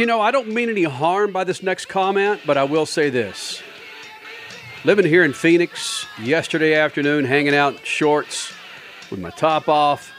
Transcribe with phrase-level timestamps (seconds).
[0.00, 3.10] You know, I don't mean any harm by this next comment, but I will say
[3.10, 3.62] this.
[4.82, 8.50] Living here in Phoenix yesterday afternoon, hanging out in shorts
[9.10, 10.10] with my top off.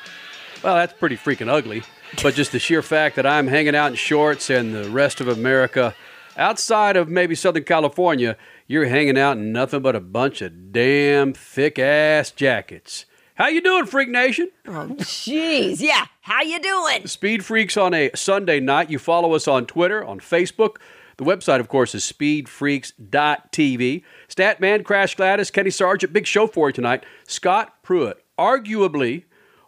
[0.64, 1.82] Well, that's pretty freaking ugly.
[2.22, 5.28] But just the sheer fact that I'm hanging out in shorts and the rest of
[5.28, 5.96] America,
[6.38, 11.34] outside of maybe Southern California, you're hanging out in nothing but a bunch of damn
[11.34, 13.08] thick ass jackets.
[13.36, 14.50] How you doing, Freak Nation?
[14.68, 16.06] Oh, jeez, yeah.
[16.22, 17.08] How you doing?
[17.08, 18.90] Speed Freaks on a Sunday night.
[18.90, 20.78] You follow us on Twitter, on Facebook.
[21.18, 24.04] The website, of course, is speedfreaks.tv.
[24.28, 27.04] Statman, Crash Gladys, Kenny Sargent, big show for you tonight.
[27.26, 29.24] Scott Pruett, arguably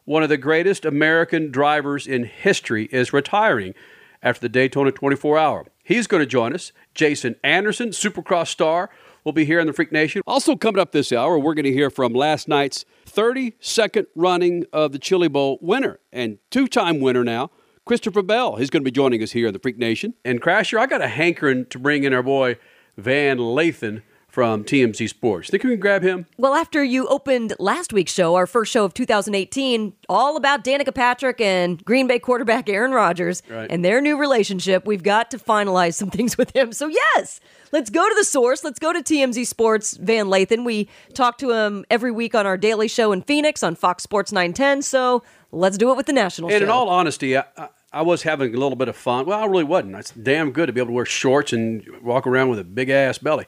[0.06, 3.74] one of the greatest American drivers in history, is retiring
[4.22, 5.66] after the Daytona 24 hour.
[5.84, 6.72] He's going to join us.
[6.94, 8.90] Jason Anderson, Supercross star,
[9.24, 10.22] will be here in the Freak Nation.
[10.26, 14.92] Also, coming up this hour, we're going to hear from last night's 32nd running of
[14.92, 17.52] the Chili Bowl winner and two time winner now,
[17.86, 18.56] Christopher Bell.
[18.56, 20.16] He's going to be joining us here in the Freak Nation.
[20.26, 22.58] And Crasher, I got a hankering to bring in our boy
[22.98, 24.02] Van Lathan
[24.34, 25.52] from TMZ Sports.
[25.52, 26.26] Think we can grab him?
[26.40, 30.92] Well, after you opened last week's show, our first show of 2018, all about Danica
[30.92, 33.70] Patrick and Green Bay quarterback Aaron Rodgers Right.
[33.70, 36.72] and their new relationship, we've got to finalize some things with him.
[36.74, 37.40] So, yes,
[37.72, 38.64] let's go to the source.
[38.64, 40.66] Let's go to TMZ Sports Van Lathan.
[40.66, 44.32] We talk to him every week on our daily show in Phoenix on Fox Sports
[44.32, 44.82] 910.
[44.82, 46.64] So, let's do it with the national And show.
[46.64, 49.28] in all honesty, I, I, I was having a little bit of fun.
[49.28, 49.96] Well, I really wasn't.
[49.98, 52.90] It's damn good to be able to wear shorts and walk around with a big
[52.90, 53.46] ass belly.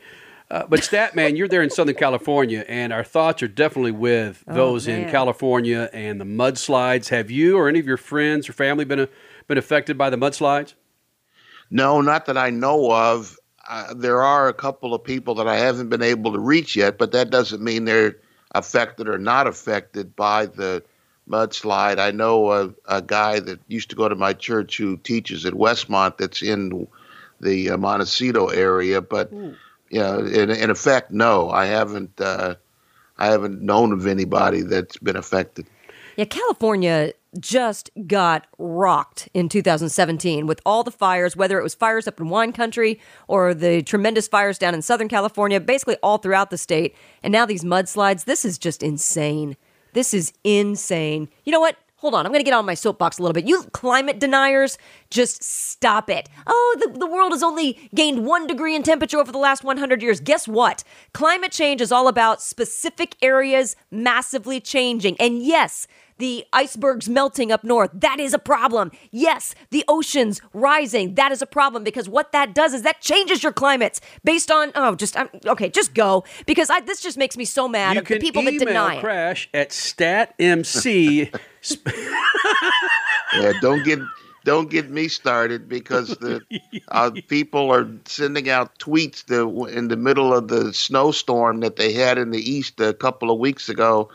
[0.49, 4.87] Uh, but Statman, you're there in Southern California, and our thoughts are definitely with those
[4.87, 5.09] in.
[5.09, 7.09] California and the mudslides.
[7.09, 9.07] Have you or any of your friends or family been uh,
[9.47, 10.75] been affected by the mudslides?
[11.71, 13.37] No, not that I know of.
[13.67, 16.99] Uh, there are a couple of people that I haven't been able to reach yet,
[16.99, 18.17] but that doesn't mean they're
[18.53, 20.83] affected or not affected by the
[21.27, 21.97] mudslide.
[21.97, 25.53] I know a, a guy that used to go to my church who teaches at
[25.53, 26.87] Westmont that's in
[27.41, 29.55] the uh, Montecito area, but you
[29.99, 32.19] know, in, in effect, no, I haven't.
[32.19, 32.55] Uh,
[33.17, 35.65] I haven't known of anybody that's been affected.
[36.17, 42.07] Yeah, California just got rocked in 2017 with all the fires, whether it was fires
[42.07, 46.49] up in wine country or the tremendous fires down in Southern California, basically all throughout
[46.49, 46.95] the state.
[47.23, 49.57] And now these mudslides, this is just insane.
[49.93, 51.29] This is insane.
[51.43, 51.77] You know what?
[52.05, 53.47] Hold on, I'm going to get on my soapbox a little bit.
[53.47, 54.77] You climate deniers,
[55.09, 56.29] just stop it.
[56.45, 60.03] Oh, the, the world has only gained one degree in temperature over the last 100
[60.03, 60.19] years.
[60.19, 60.83] Guess what?
[61.15, 65.15] Climate change is all about specific areas massively changing.
[65.19, 68.91] And yes, the icebergs melting up north, that is a problem.
[69.11, 73.43] Yes, the oceans rising, that is a problem because what that does is that changes
[73.43, 76.23] your climates based on, oh, just, I'm, okay, just go.
[76.45, 78.95] Because I, this just makes me so mad you at the people email that deny
[78.95, 79.01] it.
[79.01, 81.39] Crash at statmc.
[83.33, 83.99] Yeah, don't get
[84.43, 86.41] don't get me started because the
[86.89, 91.91] uh, people are sending out tweets that in the middle of the snowstorm that they
[91.91, 94.07] had in the east a couple of weeks ago,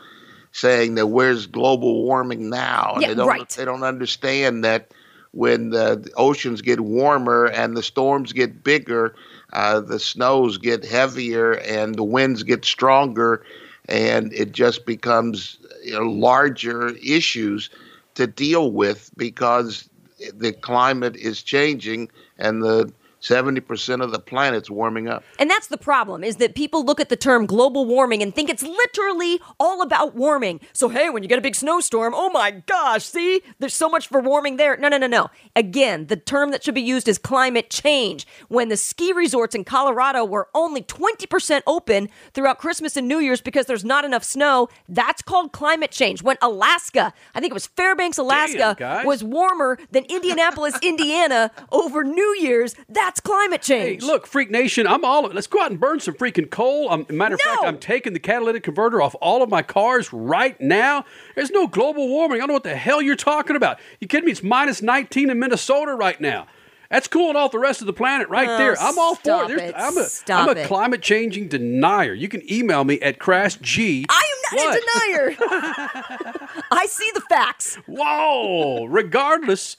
[0.51, 2.93] saying that where's global warming now?
[2.95, 3.49] And Yeah, they don't right.
[3.49, 4.91] they don't understand that
[5.31, 9.15] when the, the oceans get warmer and the storms get bigger,
[9.53, 13.43] uh, the snows get heavier and the winds get stronger,
[13.87, 17.69] and it just becomes you know, larger issues
[18.15, 19.89] to deal with because
[20.33, 22.91] the climate is changing and the
[23.21, 25.23] 70% of the planet's warming up.
[25.39, 28.49] And that's the problem is that people look at the term global warming and think
[28.49, 30.59] it's literally all about warming.
[30.73, 34.07] So, hey, when you get a big snowstorm, oh my gosh, see, there's so much
[34.07, 34.75] for warming there.
[34.77, 35.29] No, no, no, no.
[35.55, 38.25] Again, the term that should be used is climate change.
[38.47, 43.41] When the ski resorts in Colorado were only 20% open throughout Christmas and New Year's
[43.41, 46.23] because there's not enough snow, that's called climate change.
[46.23, 49.05] When Alaska, I think it was Fairbanks, Alaska, guys.
[49.05, 54.03] was warmer than Indianapolis, Indiana over New Year's, that's climate Hey, change.
[54.03, 55.25] look, Freak Nation, I'm all.
[55.25, 55.35] Of it.
[55.35, 56.89] Let's go out and burn some freaking coal.
[56.89, 60.59] Um, matter of fact, I'm taking the catalytic converter off all of my cars right
[60.61, 61.05] now.
[61.35, 62.37] There's no global warming.
[62.37, 63.79] I don't know what the hell you're talking about.
[63.99, 64.31] You kidding me?
[64.31, 66.47] It's minus 19 in Minnesota right now.
[66.89, 68.75] That's cooling off the rest of the planet right Oh, there.
[68.77, 69.57] I'm all for it.
[69.57, 69.75] It.
[69.77, 72.13] I'm a, Stop I'm a climate changing denier.
[72.13, 74.65] You can email me at crashg I am not.
[74.65, 74.77] not What?
[74.77, 76.63] a denier.
[76.71, 77.75] I see the facts.
[77.87, 78.83] Whoa!
[78.87, 79.77] Regardless,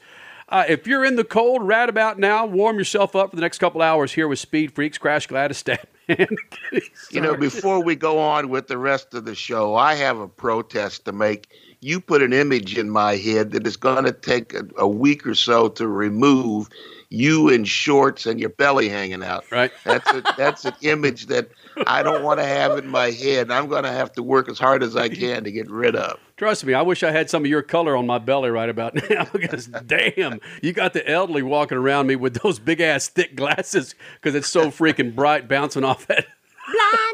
[0.53, 3.57] uh, if you're in the cold right about now, warm yourself up for the next
[3.57, 5.65] couple hours here with Speed Freaks, Crash Gladys.
[7.11, 10.29] You know, before we go on with the rest of the show, I have a
[10.29, 11.49] protest to make.
[11.85, 15.27] You put an image in my head that is going to take a, a week
[15.27, 16.69] or so to remove.
[17.09, 19.45] You in shorts and your belly hanging out.
[19.51, 19.73] Right.
[19.85, 21.51] That's a, that's an image that
[21.87, 23.51] I don't want to have in my head.
[23.51, 26.19] I'm going to have to work as hard as I can to get rid of.
[26.37, 28.95] Trust me, I wish I had some of your color on my belly right about
[29.11, 33.35] now because damn, you got the elderly walking around me with those big ass thick
[33.37, 36.27] glasses because it's so freaking bright bouncing off that.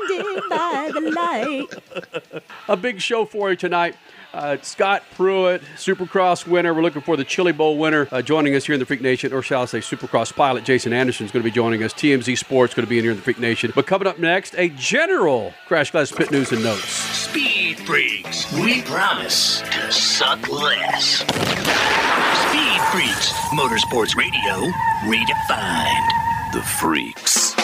[0.09, 2.43] Blinded by the light.
[2.69, 3.97] A big show for you tonight.
[4.33, 6.75] Uh, Scott Pruett, Supercross winner.
[6.75, 9.33] We're looking for the Chili Bowl winner uh, joining us here in the Freak Nation,
[9.33, 11.95] or shall I say, Supercross pilot Jason Anderson is going to be joining us.
[11.95, 13.73] TMZ Sports going to be in here in the Freak Nation.
[13.75, 16.85] But coming up next, a general Crash Gladys Pit News and Notes.
[16.85, 18.53] Speed Freaks.
[18.53, 21.19] We promise to suck less.
[21.19, 23.33] Speed Freaks.
[23.55, 24.71] Motorsports Radio
[25.05, 26.53] redefined.
[26.53, 27.55] The Freaks.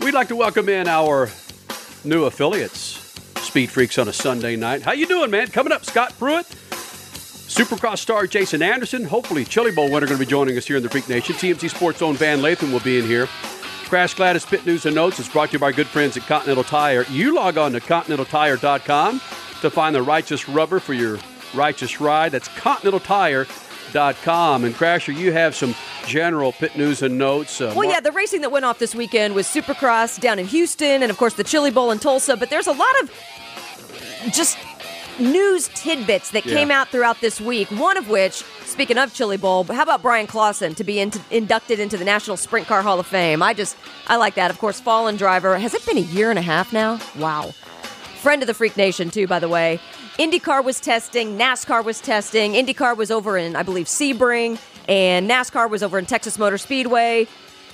[0.00, 1.28] We'd like to welcome in our
[2.04, 2.91] new affiliates,
[3.52, 4.80] Speed Freaks on a Sunday night.
[4.80, 5.48] How you doing, man?
[5.48, 6.44] Coming up, Scott Pruett,
[7.50, 9.04] Supercross star Jason Anderson.
[9.04, 11.34] Hopefully, Chili Bowl winner going to be joining us here in the Freak Nation.
[11.34, 13.26] TMZ Sports own Van Lathan will be in here.
[13.90, 16.22] Crash Gladys Pit News and Notes is brought to you by our good friends at
[16.22, 17.04] Continental Tire.
[17.10, 19.18] You log on to ContinentalTire.com
[19.60, 21.18] to find the righteous rubber for your
[21.52, 22.32] righteous ride.
[22.32, 24.64] That's ContinentalTire.com.
[24.64, 25.74] And Crasher, you have some
[26.06, 27.60] general pit news and notes.
[27.60, 31.02] Uh, Well, yeah, the racing that went off this weekend was Supercross down in Houston,
[31.02, 32.38] and of course the Chili Bowl in Tulsa.
[32.38, 33.10] But there's a lot of
[34.30, 34.56] just
[35.18, 36.54] news tidbits that Yeah.
[36.56, 37.68] came out throughout this week.
[37.70, 41.78] One of which, speaking of Chili Bowl, how about Bryan Clauson to be into, inducted
[41.80, 43.42] into the National Sprint Car Hall of Fame?
[43.42, 43.76] I just
[44.06, 44.50] I like that.
[44.50, 45.58] Of course, fallen driver.
[45.58, 46.98] Has it been a year and a half now?
[47.18, 47.52] Wow.
[48.20, 49.80] Friend of the Freak Nation, too, by the way.
[50.18, 52.52] IndyCar was testing, NASCAR was testing.
[52.52, 54.58] IndyCar was over in, I believe, Sebring,
[54.88, 57.26] and NASCAR was over in Texas Motor Speedway.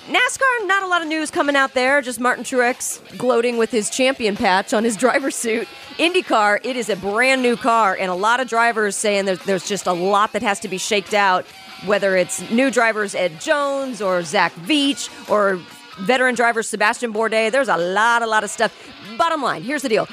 [0.07, 2.01] NASCAR, not a lot of news coming out there.
[2.01, 5.67] Just Martin Truex gloating with his champion patch on his driver's suit.
[5.97, 9.67] IndyCar, it is a brand new car, and a lot of drivers saying there's, there's
[9.67, 11.45] just a lot that has to be shaked out.
[11.85, 15.59] Whether it's new drivers Ed Jones or Zach Veach or
[15.99, 18.73] veteran driver Sebastian Bourdais, there's a lot, a lot of stuff.
[19.17, 20.07] Bottom line, here's the deal.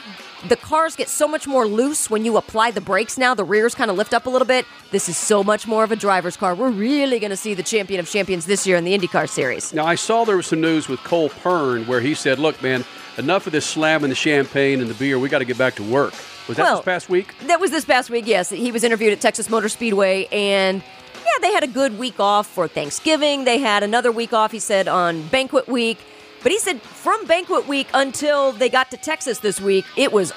[0.48, 3.34] The cars get so much more loose when you apply the brakes now.
[3.34, 4.64] The rears kind of lift up a little bit.
[4.92, 6.54] This is so much more of a driver's car.
[6.54, 9.74] We're really going to see the champion of champions this year in the IndyCar series.
[9.74, 12.84] Now, I saw there was some news with Cole Pearn where he said, look, man,
[13.18, 15.18] enough of this slamming the champagne and the beer.
[15.18, 16.14] We got to get back to work.
[16.46, 17.34] Was that Well- this past week?
[17.46, 18.50] That was this past week, yes.
[18.50, 20.80] He was interviewed at Texas Motor Speedway, and
[21.24, 23.44] yeah, they had a good week off for Thanksgiving.
[23.44, 25.98] They had another week off, he said, on banquet week.
[26.46, 30.32] But he said from banquet week until they got to Texas this week, it was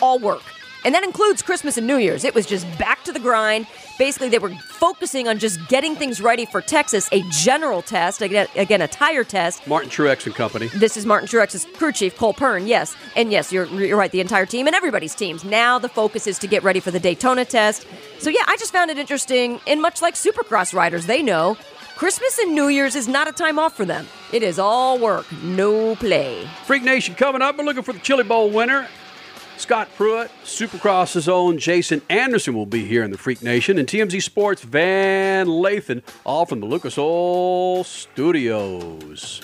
[0.00, 0.42] all work.
[0.84, 2.24] And that includes Christmas and New Year's.
[2.24, 3.68] It was just back to the grind.
[4.00, 8.48] Basically, they were focusing on just getting things ready for Texas, a general test, again,
[8.56, 10.66] a tire test, Martin Truex and Company.
[10.74, 12.66] this is Martin Truex's crew chief, Cole Pearn.
[12.66, 14.10] Yes, and yes, you're you're right.
[14.10, 15.44] The entire team and everybody's teams.
[15.44, 17.86] Now the focus is to get ready for the Daytona test.
[18.18, 19.60] So yeah, I just found it interesting.
[19.68, 21.56] And much like Supercross riders, they know
[22.02, 24.08] Christmas and New Year's is not a time off for them.
[24.32, 26.48] It is all work, no play.
[26.66, 27.56] Freak Nation coming up.
[27.56, 28.88] We're looking for the Chili Bowl winner.
[29.56, 34.20] Scott Pruett, Supercross's own Jason Anderson will be here in the Freak Nation, and TMZ
[34.20, 39.40] Sports Van Lathan, all from the Lucas Oil Studios.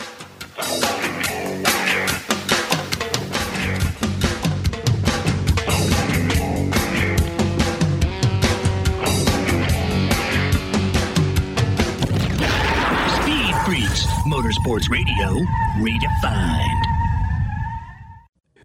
[13.69, 14.07] Freaks.
[14.25, 15.45] Motorsports Radio
[15.77, 16.98] redefined.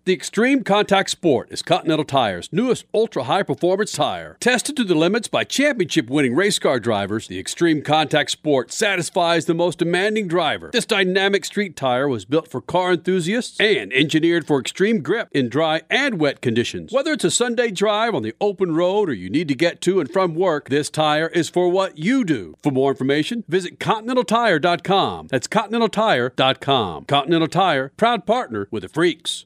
[0.06, 4.36] The Extreme Contact Sport is Continental Tire's newest ultra high performance tire.
[4.42, 9.46] Tested to the limits by championship winning race car drivers, the Extreme Contact Sport satisfies
[9.46, 10.72] the most demanding driver.
[10.74, 15.48] This dynamic street tire was built for car enthusiasts and engineered for extreme grip in
[15.48, 16.92] dry and wet conditions.
[16.92, 20.02] Whether it's a Sunday drive on the open road or you need to get to
[20.02, 22.56] and from work, this tire is for what you do.
[22.62, 25.28] For more information, visit ContinentalTire.com.
[25.30, 27.06] That's ContinentalTire.com.
[27.06, 29.46] Continental Tire, proud partner with the Freaks.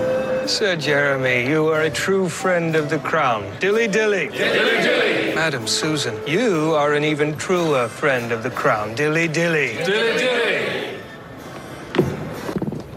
[0.47, 3.43] Sir Jeremy, you are a true friend of the crown.
[3.59, 4.27] Dilly dilly.
[4.27, 5.35] Dilly dilly.
[5.35, 8.93] Madam Susan, you are an even truer friend of the crown.
[8.95, 9.75] Dilly dilly.
[9.85, 10.97] Dilly dilly.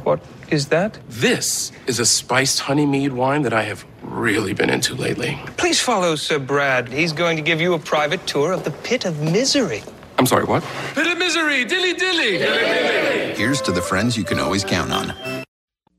[0.02, 0.20] What
[0.50, 0.98] is that?
[1.08, 5.38] This is a spiced honey mead wine that I have really been into lately.
[5.56, 6.88] Please follow Sir Brad.
[6.88, 9.82] He's going to give you a private tour of the pit of misery.
[10.18, 10.62] I'm sorry, what?
[10.94, 11.64] Pit of misery.
[11.64, 12.38] Dilly dilly.
[12.38, 13.34] Dilly dilly.
[13.34, 15.43] Here's to the friends you can always count on.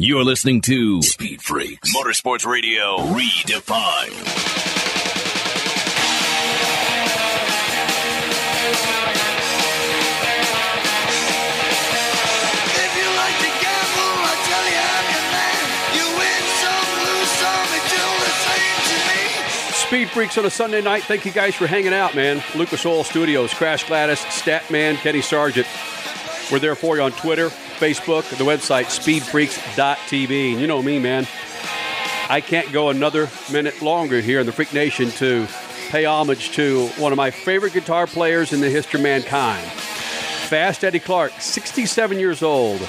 [0.00, 4.14] You're listening to Speed Freaks Motorsports Radio Redefined.
[12.78, 15.66] If you like to gamble, I tell you I'm your man.
[15.98, 19.18] You win some, lose some, it's all the same to me.
[19.74, 21.02] Speed Freaks on a Sunday night.
[21.02, 22.40] Thank you guys for hanging out, man.
[22.54, 25.66] Lucas Oil Studios, Crash Gladys, Statman, Kenny Sargent.
[26.52, 30.52] We're there for you on Twitter, Facebook, the website speedfreaks.tv.
[30.52, 31.26] And you know me, man.
[32.28, 35.46] I can't go another minute longer here in the Freak Nation to
[35.88, 39.64] pay homage to one of my favorite guitar players in the history of mankind.
[40.48, 42.80] Fast Eddie Clarke, 67 years old.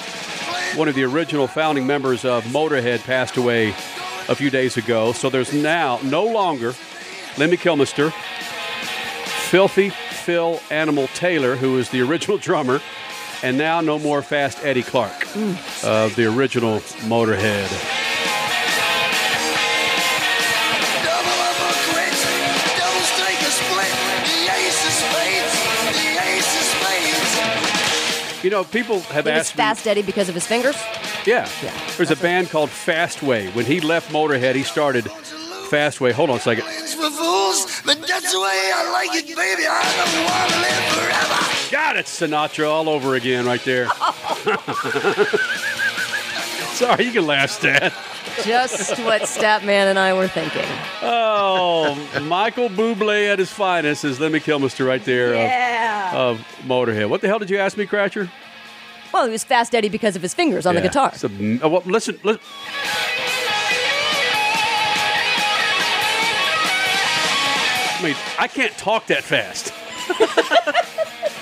[0.74, 3.70] One of the original founding members of Motorhead passed away
[4.28, 5.12] a few days ago.
[5.12, 6.74] So there's now no longer
[7.38, 8.12] Lemmy Kilmister,
[9.48, 12.80] Filthy Phil Animal Taylor, who is the original drummer,
[13.42, 15.26] and now no more Fast Eddie Clarke
[15.84, 17.68] of the original Motorhead.
[21.04, 22.14] Double up or quit,
[22.78, 23.92] double strike or split.
[24.28, 25.54] The ace of spades,
[25.96, 28.44] the ace of spades.
[28.44, 29.62] You know, people have He was asked me.
[29.62, 30.76] Fast Eddie because of his fingers.
[31.26, 31.48] Yeah.
[31.62, 33.54] yeah There's a band called Fastway.
[33.54, 36.12] When he left Motorhead, he started Fastway.
[36.12, 36.64] Hold on a second.
[36.64, 39.64] For fools, but that's the way I like it, baby.
[39.68, 41.59] I don't want to live forever.
[41.70, 43.86] God, it's Sinatra all over again right there.
[46.74, 47.92] Sorry, you can laugh, Stat.
[48.42, 50.64] Just what Statman and I were thinking.
[51.02, 56.12] Oh, Michael Bublé at his finest is Lemmy Kilmister right there Yeah.
[56.16, 57.08] of, of Motorhead.
[57.08, 58.30] What the hell did you ask me, Cratcher?
[59.12, 61.14] Well, he was Fast Eddie because of his fingers on the guitar.
[61.14, 62.40] So, uh, well, listen, listen.
[67.98, 69.74] I mean, I can't talk that fast.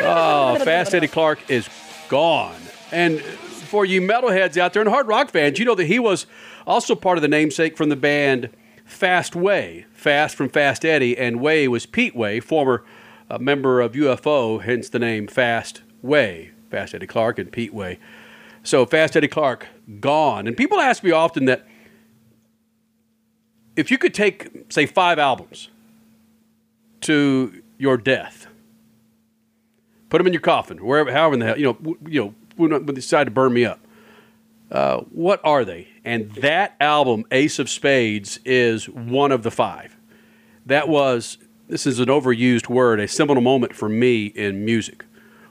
[0.00, 1.68] oh, Fast Eddie Clarke is
[2.08, 2.60] gone.
[2.92, 6.26] And for you metalheads out there and hard rock fans, you know that he was
[6.66, 8.50] also part of the namesake from the band
[8.84, 9.86] Fast Way.
[9.92, 12.84] Fast from Fast Eddie, and Way was Pete Way, former
[13.30, 16.52] uh, member of UFO, hence the name Fast Way.
[16.70, 17.98] Fast Eddie Clarke and Pete Way.
[18.62, 19.68] So Fast Eddie Clarke
[20.00, 20.46] gone.
[20.46, 21.66] And people ask me often that
[23.76, 25.70] if you could take, say, five albums
[27.02, 28.48] to your death,
[30.10, 32.70] put them in your coffin, wherever, however in the hell, you know, you know, when
[32.70, 33.80] when they decide to burn me up.
[34.70, 35.88] Uh, what are they?
[36.04, 39.96] And that album, Ace of Spades, is one of the five.
[40.66, 41.38] That was,
[41.68, 45.04] this is an overused word, a seminal moment for me in music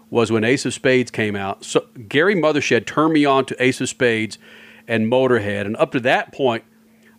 [0.09, 1.63] was when Ace of Spades came out.
[1.63, 4.37] So Gary Mothershed turned me on to Ace of Spades
[4.87, 6.63] and Motorhead, and up to that point,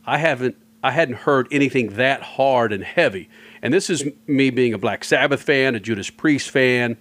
[0.06, 3.28] I haven't I hadn't heard anything that hard and heavy.
[3.60, 6.96] And this is me being a Black Sabbath fan, a Judas Priest fan.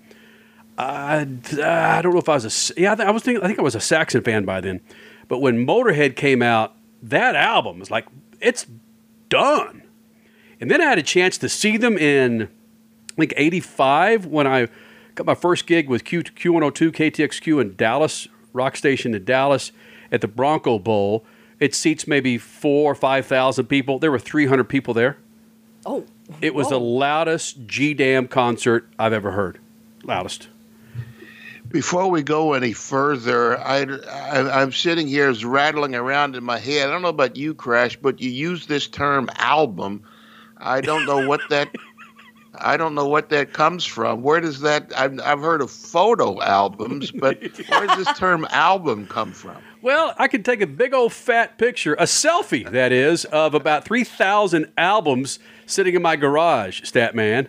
[0.77, 1.27] I,
[1.63, 3.75] I don't know if I was a yeah I, was thinking I think I was
[3.75, 4.81] a Saxon fan by then,
[5.27, 8.05] but when Motorhead came out, that album is like
[8.39, 8.67] it's
[9.29, 9.83] done.
[10.59, 12.43] And then I had a chance to see them in,
[13.11, 14.67] I think, 85 when I
[15.15, 19.71] got my first gig with Q, Q102 KTXQ in Dallas, rock station in Dallas
[20.11, 21.25] at the Bronco Bowl.
[21.59, 23.99] It seats maybe four or 5,000 people.
[23.99, 25.17] There were 300 people there.
[25.85, 26.05] Oh.
[26.41, 29.59] It was the loudest G Dam concert I've ever heard.
[30.03, 30.49] Loudest.
[31.69, 36.59] Before we go any further, I, I, I'm sitting here is rattling around in my
[36.59, 36.87] head.
[36.87, 40.03] I don't know about you, Crash, but you use this term album.
[40.57, 41.69] I don't know what that.
[42.59, 44.23] I don't know what that comes from.
[44.23, 44.91] Where does that?
[44.97, 49.57] I've, I've heard of photo albums, but where does this term album come from?
[49.81, 53.85] Well, I can take a big old fat picture, a selfie, that is, of about
[53.85, 57.47] 3,000 albums sitting in my garage, Statman.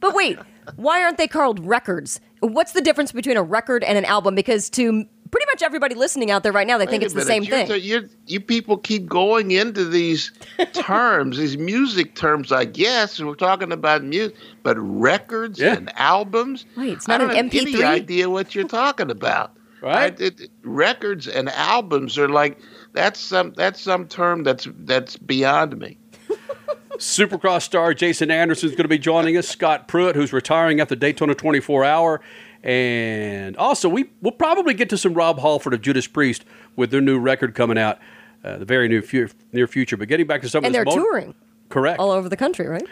[0.00, 0.38] But wait,
[0.76, 2.20] why aren't they called records?
[2.40, 4.34] What's the difference between a record and an album?
[4.34, 7.22] Because to pretty much everybody listening out there right now, they think it's a the
[7.24, 7.80] same you're thing.
[7.82, 10.32] you're- you people keep going into these
[10.72, 12.52] terms, these music terms.
[12.52, 15.74] I guess we're talking about music, but records Yeah.
[15.74, 16.64] and albums.
[16.76, 17.84] Wait, it's I not don't an have any MP3?
[17.84, 19.52] idea what you're talking about.
[19.82, 20.18] Right?
[20.20, 22.58] I- it- records and albums are like
[22.92, 25.98] that's some that's some term that's that's beyond me.
[26.98, 29.48] Supercross star Jason Anderson is going to be joining us.
[29.48, 32.20] Scott Pruett, who's retiring after Daytona 24 Hour,
[32.62, 37.00] and also we will probably get to some Rob Halford of Judas Priest with their
[37.00, 37.98] new record coming out,
[38.44, 39.96] uh, the very new fu- near future.
[39.96, 41.34] But getting back to some and of they're motor- touring
[41.68, 42.86] correct all over the country, right?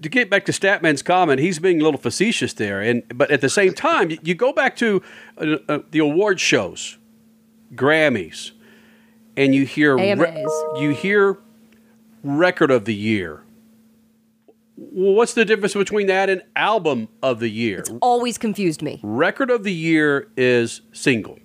[0.00, 3.40] to get back to Statman's comment, he's being a little facetious there, and but at
[3.40, 5.02] the same time, you, you go back to
[5.38, 6.98] uh, uh, the award shows,
[7.74, 8.52] Grammys,
[9.36, 10.46] and you hear re-
[10.78, 11.38] you hear
[12.22, 13.44] record of the year.
[14.76, 17.80] What's the difference between that and album of the year?
[17.80, 19.00] It's always confused me.
[19.02, 21.38] Record of the year is single.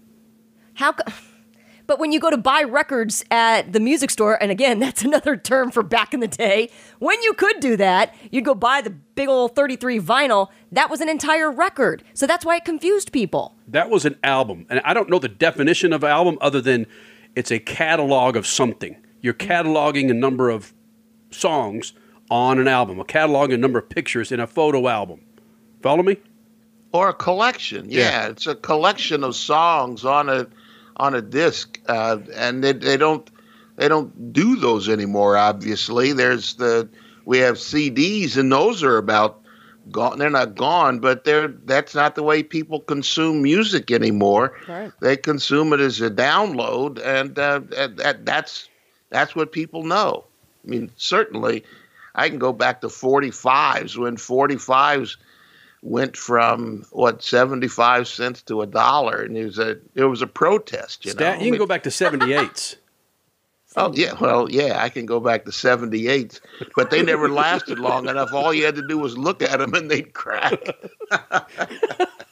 [0.76, 0.92] How?
[0.92, 1.12] Co-
[1.88, 5.36] but when you go to buy records at the music store, and again, that's another
[5.36, 8.92] term for back in the day, when you could do that, you'd go buy the
[8.92, 10.50] big old 33 vinyl.
[10.72, 12.04] That was an entire record.
[12.14, 13.56] So that's why it confused people.
[13.68, 16.86] That was an album, and I don't know the definition of album other than
[17.36, 18.98] it's a catalog of something.
[19.24, 20.72] You're cataloging a number of
[21.32, 21.94] songs
[22.30, 25.22] on an album, a catalog a number of pictures in a photo album.
[25.82, 26.18] Follow me?
[26.92, 27.90] or a collection.
[27.90, 28.28] Yeah, Yeah.
[28.28, 30.46] it's a collection of songs on a
[30.98, 33.28] on a disc, uh, and they, they don't
[33.78, 35.36] they don't do those anymore.
[35.36, 36.88] Obviously, there's the
[37.26, 39.42] we have CDs, and those are about
[39.90, 40.20] gone.
[40.20, 44.56] They're not gone, but they're that's not the way people consume music anymore.
[44.68, 44.92] Right.
[45.02, 48.70] They consume it as a download, and uh, and that, that's
[49.14, 50.26] that's what people know.
[50.66, 51.64] I mean, certainly,
[52.16, 55.18] I can go back to 45s when 45s
[55.84, 60.28] went from what 75 cents to a dollar, and it was a it was a
[60.28, 61.06] protest.
[61.06, 62.76] You Stat, know, you can go back to 78s.
[63.76, 66.40] Oh yeah, well yeah, I can go back to 78,
[66.76, 68.32] but they never lasted long enough.
[68.32, 70.62] All you had to do was look at them, and they'd crack.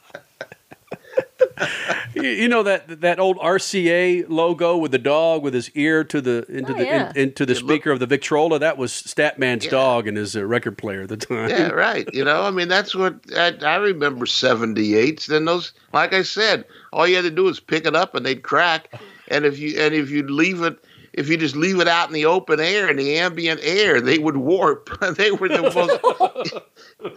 [2.16, 6.22] you, you know that that old RCA logo with the dog with his ear to
[6.22, 7.10] the into Oh, the yeah.
[7.12, 8.60] in, into the speaker of the Victrola.
[8.60, 11.50] That was Statman's dog and his uh, record player at the time.
[11.50, 12.08] Yeah, right.
[12.14, 15.26] You know, I mean, that's what I, I remember 78s.
[15.28, 18.26] Then those, like I said, all you had to do was pick it up and
[18.26, 18.94] they'd crack.
[19.30, 20.78] And if you and if you leave it,
[21.14, 24.18] if you just leave it out in the open air, in the ambient air, they
[24.18, 24.90] would warp.
[25.16, 26.54] they were the most,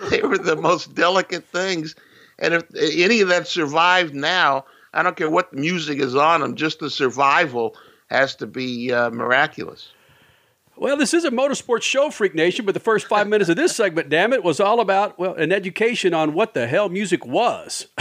[0.11, 1.94] they were the most delicate things.
[2.38, 6.55] And if any of that survived now, I don't care what music is on them,
[6.57, 7.77] just the survival
[8.09, 9.88] has to be uh, miraculous.
[10.77, 13.77] Well, this is a motorsports show, Freak Nation, but the first five minutes of this
[13.77, 17.87] segment, damn it, was all about well, an education on what the hell music was.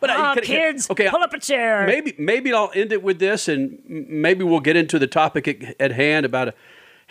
[0.00, 1.86] but Ah, can- kids, okay, pull up a chair.
[1.86, 5.76] Maybe maybe I'll end it with this, and maybe we'll get into the topic at,
[5.80, 6.54] at hand about a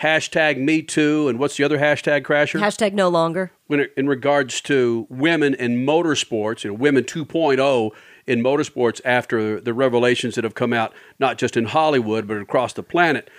[0.01, 2.59] hashtag Me Too and what's the other hashtag, Crasher?
[2.59, 3.51] Hashtag no longer.
[3.67, 7.91] when it, in regards to women in motorsports, you know, women 2.0
[8.25, 12.73] in motorsports after the revelations that have come out, not just in Hollywood, but across
[12.73, 13.29] the planet.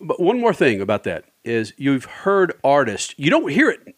[0.00, 3.94] But one more thing about that is you've heard artists, you don't hear it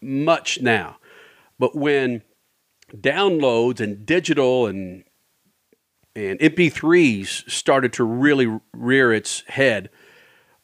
[0.00, 0.98] much now,
[1.58, 2.22] but when
[2.94, 5.04] downloads and digital and
[6.16, 9.90] and MP3s started to really rear its head,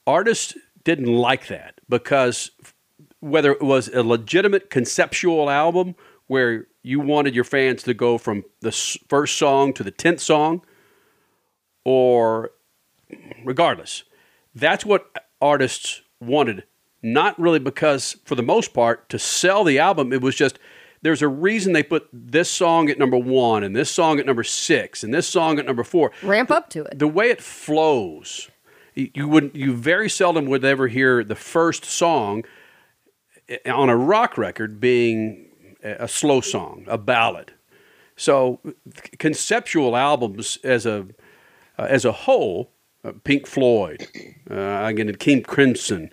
[0.06, 0.54] artists
[0.86, 2.52] didn't like that because
[3.18, 5.96] whether it was a legitimate conceptual album
[6.28, 8.70] where you wanted your fans to go from the
[9.08, 10.62] first song to the 10th song
[11.84, 12.52] or
[13.44, 14.04] regardless
[14.54, 16.62] that's what artists wanted
[17.02, 20.56] not really because for the most part to sell the album it was just
[21.02, 24.44] there's a reason they put this song at number one and this song at number
[24.44, 26.96] six and this song at number four Ramp up to it.
[27.00, 28.50] the way it flows
[28.96, 32.44] you wouldn't you very seldom would ever hear the first song
[33.66, 35.50] on a rock record being
[35.82, 37.52] a a slow song, a ballad.
[38.16, 38.60] So
[39.18, 41.06] conceptual albums as a
[41.78, 42.72] uh, as a whole,
[43.04, 44.08] uh, Pink Floyd,
[44.50, 46.10] uh, again, King Crimson,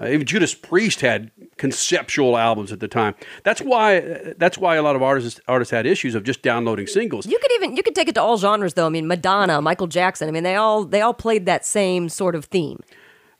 [0.00, 3.14] uh, even Judas Priest had conceptual albums at the time.
[3.44, 4.00] That's why
[4.38, 7.26] that's why a lot of artists artists had issues of just downloading singles.
[7.26, 8.86] You could even you could take it to all genres though.
[8.86, 10.28] I mean, Madonna, Michael Jackson.
[10.28, 12.80] I mean, they all they all played that same sort of theme.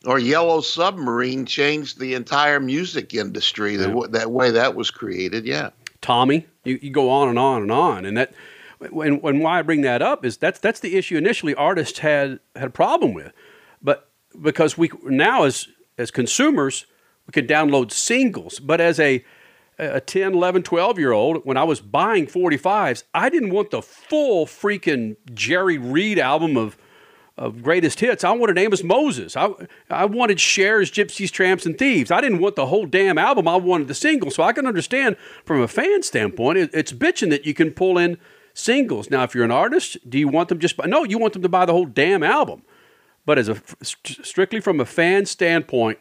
[0.06, 3.76] Or Yellow Submarine changed the entire music industry.
[3.76, 5.46] The, w that way that was created.
[5.46, 5.70] Yeah.
[6.00, 6.46] Tommy.
[6.64, 8.34] You, you go on and on and on, and that
[8.80, 12.40] and, and why I bring that up is that's that's the issue initially artists had
[12.54, 13.32] had a problem with,
[13.82, 15.68] but because we now as
[16.00, 16.86] as consumers
[17.26, 19.24] we can download singles, but as a
[19.78, 23.80] a 10, 11, 12 year old, when I was buying 45s, I didn't want the
[23.80, 26.76] full freaking Jerry Reed album of
[27.38, 28.22] of greatest hits.
[28.22, 29.36] I wanted Amos Moses.
[29.36, 29.48] I
[29.88, 32.10] I wanted Cher's Gypsies, Tramps, and Thieves.
[32.10, 33.48] I didn't want the whole damn album.
[33.48, 34.30] I wanted the single.
[34.30, 37.96] So I can understand from a fan standpoint, it, it's bitching that you can pull
[37.96, 38.18] in
[38.52, 39.08] singles.
[39.08, 40.76] Now, if you're an artist, do you want them just?
[40.84, 42.62] No, you want them to buy the whole damn album.
[43.30, 46.00] But as a strictly from a fan standpoint,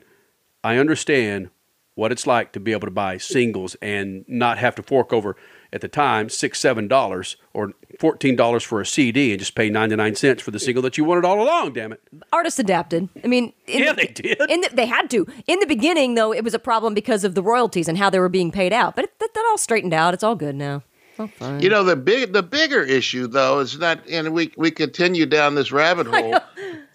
[0.63, 1.51] I understand
[1.93, 5.35] what it's like to be able to buy singles and not have to fork over
[5.71, 9.69] at the time six seven dollars or fourteen dollars for a CD and just pay
[9.69, 11.73] ninety nine cents for the single that you wanted all along.
[11.73, 12.01] Damn it!
[12.33, 13.09] Artists adapted.
[13.23, 14.41] I mean, Yeah, the- they did.
[14.49, 15.27] In the, they had to.
[15.45, 18.17] In the beginning, though, it was a problem because of the royalties and how they
[18.17, 18.95] were being paid out.
[18.95, 20.15] But it, that, that all straightened out.
[20.15, 20.81] It's all good now.
[21.19, 21.59] All fine.
[21.59, 25.55] You know the big the bigger issue though is that, and we we continue down
[25.55, 26.39] this rabbit hole.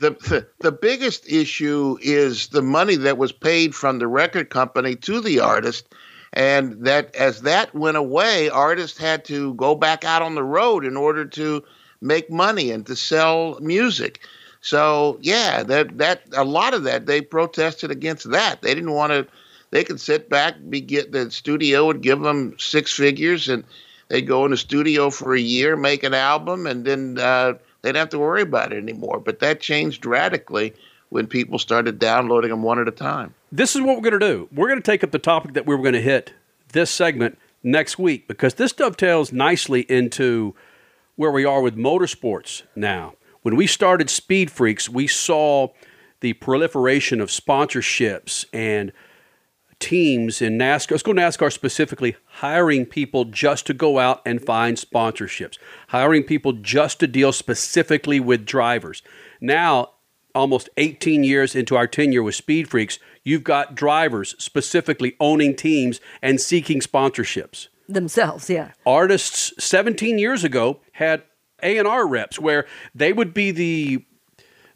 [0.01, 4.97] The, the the biggest issue is the money that was paid from the record company
[4.97, 5.95] to the artist
[6.35, 10.85] and that as that went away artists had to go back out on the road
[10.85, 11.63] in order to
[12.01, 14.21] make money and to sell music.
[14.61, 18.63] So yeah, that that a lot of that they protested against that.
[18.63, 19.27] They didn't want to
[19.71, 23.65] they could sit back, be get the studio would give them six figures, and
[24.15, 27.97] they'd go in the studio for a year, make an album, and then uh, they'd
[27.97, 29.19] have to worry about it anymore.
[29.19, 30.73] But that changed radically
[31.09, 33.35] when people started downloading them one at a time.
[33.51, 34.49] This is what we're going to do.
[34.55, 36.33] We're going to take up the topic that we were going to hit
[36.69, 40.55] this segment next week because this dovetails nicely into
[41.17, 43.15] where we are with motorsports now.
[43.43, 45.71] When we started Speed Freaks, we saw
[46.21, 48.93] the proliferation of sponsorships and
[49.79, 50.93] teams in NASCAR.
[50.93, 55.59] Let's go NASCAR specifically, hiring people just to go out and find sponsorships,
[55.89, 59.03] hiring people just to deal specifically with drivers.
[59.41, 59.91] Now,
[60.35, 66.01] almost 18 years into our tenure with Speed Freaks, you've got drivers specifically owning teams
[66.21, 67.69] and seeking sponsorships.
[67.89, 68.73] Themselves, yeah.
[68.87, 71.23] Artists 17 years ago had
[71.63, 74.05] A&R reps where they would be the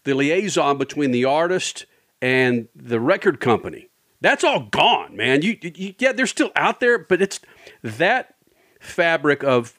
[0.05, 1.85] the liaison between the artist
[2.23, 3.88] and the record company.
[4.21, 5.43] That's all gone, man.
[5.43, 7.41] You, you yeah, they're still out there, but it's
[7.83, 8.35] that
[8.81, 9.79] fabric of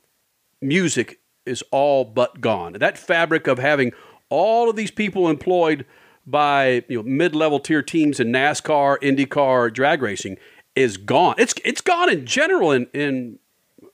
[0.62, 2.74] music is all but gone.
[2.74, 3.92] That fabric of having
[4.30, 5.86] all of these people employed
[6.26, 10.38] by you know mid-level tier teams in NASCAR, IndyCar, drag racing
[10.76, 11.36] is gone.
[11.38, 13.40] It's it's gone in general in in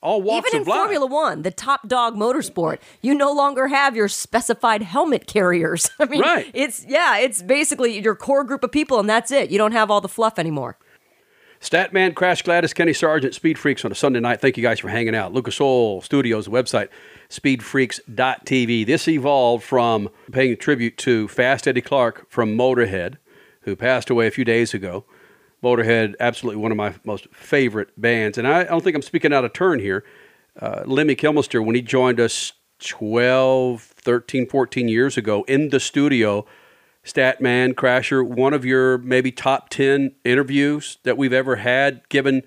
[0.06, 0.78] all walks Even in of life.
[0.80, 5.90] Formula One, the top dog motorsport, you no longer have your specified helmet carriers.
[6.00, 6.50] I mean, Right.
[6.54, 9.50] it's yeah, it's basically your core group of people, and that's it.
[9.50, 10.78] You don't have all the fluff anymore.
[11.62, 14.40] Statman, Crash Gladys, Kenny Sargent, Speed Freaks on a Sunday night.
[14.40, 15.34] Thank you guys for hanging out.
[15.34, 16.90] Lucas Oil Studios, the website,
[17.30, 18.86] speedfreaks.tv.
[18.86, 23.16] This evolved from paying tribute to Fast Eddie Clarke from Motorhead,
[23.62, 25.06] who passed away a few days ago.
[25.66, 28.38] Motorhead, absolutely one of my most favorite bands.
[28.38, 30.06] And I, I don't think I'm speaking out of turn here.
[30.62, 36.46] Uh, Lemmy Kilmister, when he joined us 12, 13, 14 years ago in the studio,
[37.04, 42.44] Statman, Crasher, one of your maybe top 10 interviews that we've ever had, given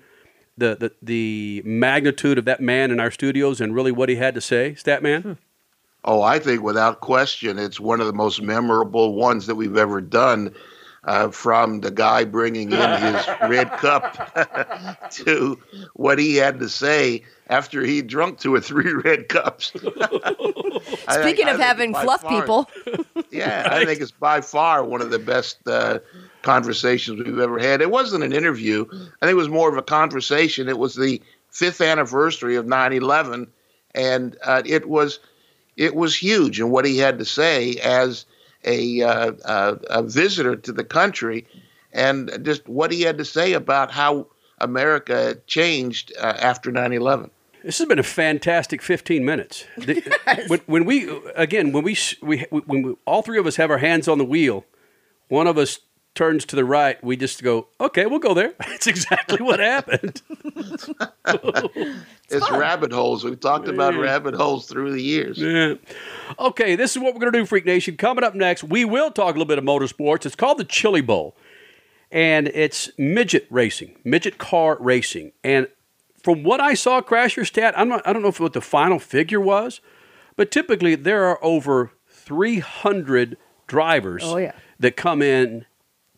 [0.57, 4.33] the, the, the magnitude of that man in our studios and really what he had
[4.35, 5.37] to say, Statman?
[6.05, 9.99] Oh, I think without question, it's one of the most memorable ones that we've ever
[9.99, 10.55] done.
[11.05, 15.57] Uh, from the guy bringing in his red cup to
[15.93, 19.67] what he had to say after he drunk two or three red cups.
[19.67, 22.69] Speaking I of having fluff far- people,
[23.31, 25.99] yeah, I think it's by far one of the best uh,
[26.41, 27.81] conversations we've ever had.
[27.81, 28.85] It wasn't an interview.
[28.91, 30.67] I think it was more of a conversation.
[30.67, 33.47] It was the fifth anniversary of 9/11,
[33.95, 35.19] and uh, it was
[35.75, 36.59] it was huge.
[36.59, 38.25] And what he had to say as
[38.63, 41.47] a, uh, uh, a visitor to the country,
[41.93, 44.27] and just what he had to say about how
[44.59, 47.29] America changed uh, after 9/11.
[47.63, 49.65] This has been a fantastic 15 minutes.
[49.77, 53.71] The- when, when we again, when we, we when we, all three of us have
[53.71, 54.65] our hands on the wheel
[55.29, 55.79] one of us
[56.15, 58.53] turns to the right, we just go, okay, we'll go there.
[58.59, 60.21] That's exactly what happened.
[62.31, 63.23] It's rabbit holes.
[63.23, 64.01] We've talked about Yeah.
[64.01, 65.39] rabbit holes through the years.
[65.39, 65.75] Yeah.
[66.37, 67.97] Okay, this is what we're going to do, Freak Nation.
[67.97, 70.27] Coming up next, we will talk a little bit of motorsports.
[70.27, 71.35] It's called the Chili Bowl,
[72.11, 75.31] and it's midget racing, midget car racing.
[75.43, 75.67] And
[76.21, 78.99] from what I saw, Crasher stat, I'm not, I don't know if what the final
[78.99, 79.81] figure was,
[80.35, 84.51] but typically there are over 300 drivers Oh, yeah.
[84.79, 85.65] that come in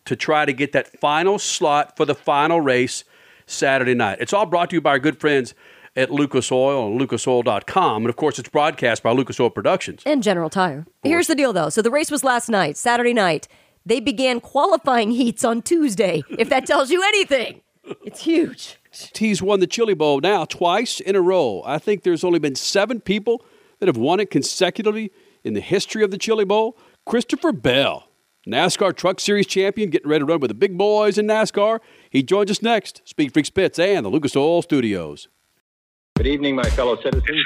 [0.04, 3.04] to try to get that final slot for the final race
[3.46, 4.18] Saturday night.
[4.20, 5.54] It's all brought to you by our good friends
[5.94, 8.02] at Lucas Oil and lucasoil.com.
[8.02, 10.02] And of course, it's broadcast by Lucas Oil Productions.
[10.06, 10.86] And General Tire.
[11.02, 11.68] Here's the deal, though.
[11.68, 13.48] So the race was last night, Saturday night.
[13.84, 17.60] They began qualifying heats on Tuesday, if that tells you anything.
[18.04, 18.78] It's huge.
[19.14, 21.62] He's won the Chili Bowl now twice in a row.
[21.64, 23.44] I think there's only been seven people
[23.80, 25.10] that have won it consecutively
[25.42, 26.76] in the history of the Chili Bowl.
[27.04, 28.08] Christopher Bell,
[28.46, 31.78] NASCAR Truck Series champion, getting ready to run with the big boys in NASCAR.
[32.10, 33.02] He joins us next.
[33.04, 35.28] Speed Freaks Pits and the Lucas Oil Studios.
[36.16, 37.44] Good evening, my fellow citizens.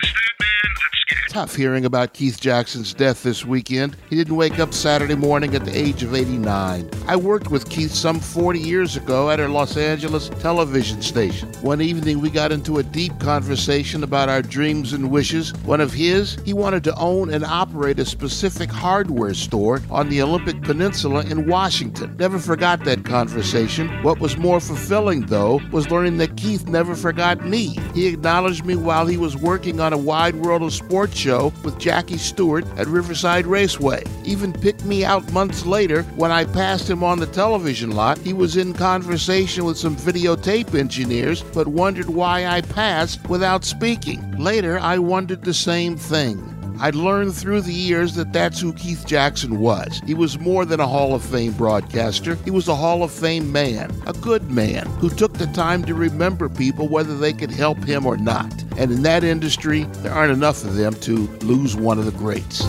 [1.36, 3.94] Tough hearing about Keith Jackson's death this weekend.
[4.08, 6.88] He didn't wake up Saturday morning at the age of 89.
[7.06, 11.52] I worked with Keith some 40 years ago at a Los Angeles television station.
[11.60, 15.52] One evening, we got into a deep conversation about our dreams and wishes.
[15.64, 20.22] One of his, he wanted to own and operate a specific hardware store on the
[20.22, 22.16] Olympic Peninsula in Washington.
[22.16, 23.88] Never forgot that conversation.
[24.02, 27.78] What was more fulfilling, though, was learning that Keith never forgot me.
[27.92, 31.76] He acknowledged me while he was working on a Wide World of Sports show with
[31.76, 34.04] Jackie Stewart at Riverside Raceway.
[34.24, 38.16] Even picked me out months later when I passed him on the television lot.
[38.18, 44.20] He was in conversation with some videotape engineers, but wondered why I passed without speaking.
[44.38, 46.55] Later, I wondered the same thing.
[46.78, 50.02] I'd learned through the years that that's who Keith Jackson was.
[50.06, 52.36] He was more than a Hall of Fame broadcaster.
[52.44, 55.94] He was a Hall of Fame man, a good man who took the time to
[55.94, 58.52] remember people whether they could help him or not.
[58.76, 62.62] And in that industry, there aren't enough of them to lose one of the greats.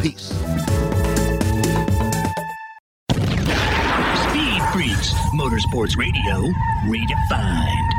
[0.00, 0.32] Peace.
[4.30, 6.50] Speed Freaks, Motorsports Radio,
[6.86, 7.91] redefined.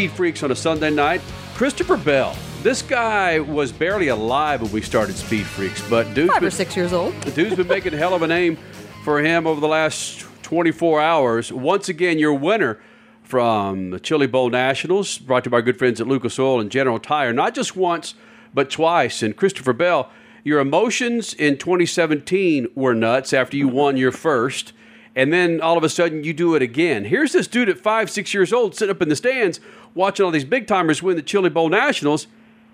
[0.00, 1.20] Speed Freaks on a Sunday night.
[1.54, 2.34] Christopher Bell.
[2.62, 6.50] This guy was barely alive when we started Speed Freaks, but dude's Five been, or
[6.50, 7.20] six years old.
[7.34, 8.56] dude's been making a hell of a name
[9.04, 11.52] for him over the last 24 hours.
[11.52, 12.80] Once again, your winner
[13.22, 16.60] from the Chili Bowl Nationals, brought to you by our good friends at Lucas Oil
[16.60, 18.14] and General Tire, not just once,
[18.54, 19.22] but twice.
[19.22, 20.10] And Christopher Bell,
[20.44, 24.72] your emotions in 2017 were nuts after you won your first.
[25.16, 27.04] And then all of a sudden you do it again.
[27.04, 29.60] Here's this dude at five, six years old sitting up in the stands
[29.94, 32.26] watching all these big timers win the Chili Bowl Nationals.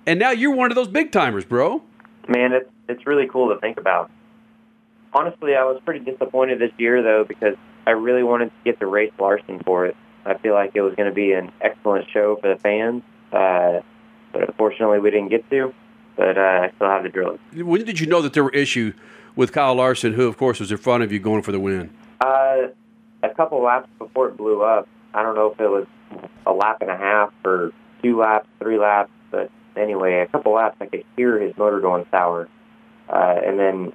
[0.07, 1.83] And now you're one of those big timers, bro.
[2.29, 4.11] Man, it's it's really cool to think about.
[5.13, 8.87] Honestly, I was pretty disappointed this year though because I really wanted to get to
[8.87, 9.97] race Larson for it.
[10.25, 13.03] I feel like it was going to be an excellent show for the fans,
[13.33, 13.81] uh,
[14.33, 15.73] but unfortunately we didn't get to.
[16.17, 17.39] But uh, I still have the drill.
[17.55, 18.93] When did you know that there were issue
[19.37, 21.91] with Kyle Larson, who of course was in front of you going for the win?
[22.21, 22.69] Uh,
[23.23, 24.89] a couple laps before it blew up.
[25.15, 25.87] I don't know if it was
[26.47, 30.77] a lap and a half or two laps, three laps, but anyway, a couple laps
[30.81, 32.49] I could hear his motor going sour,
[33.09, 33.92] uh, and then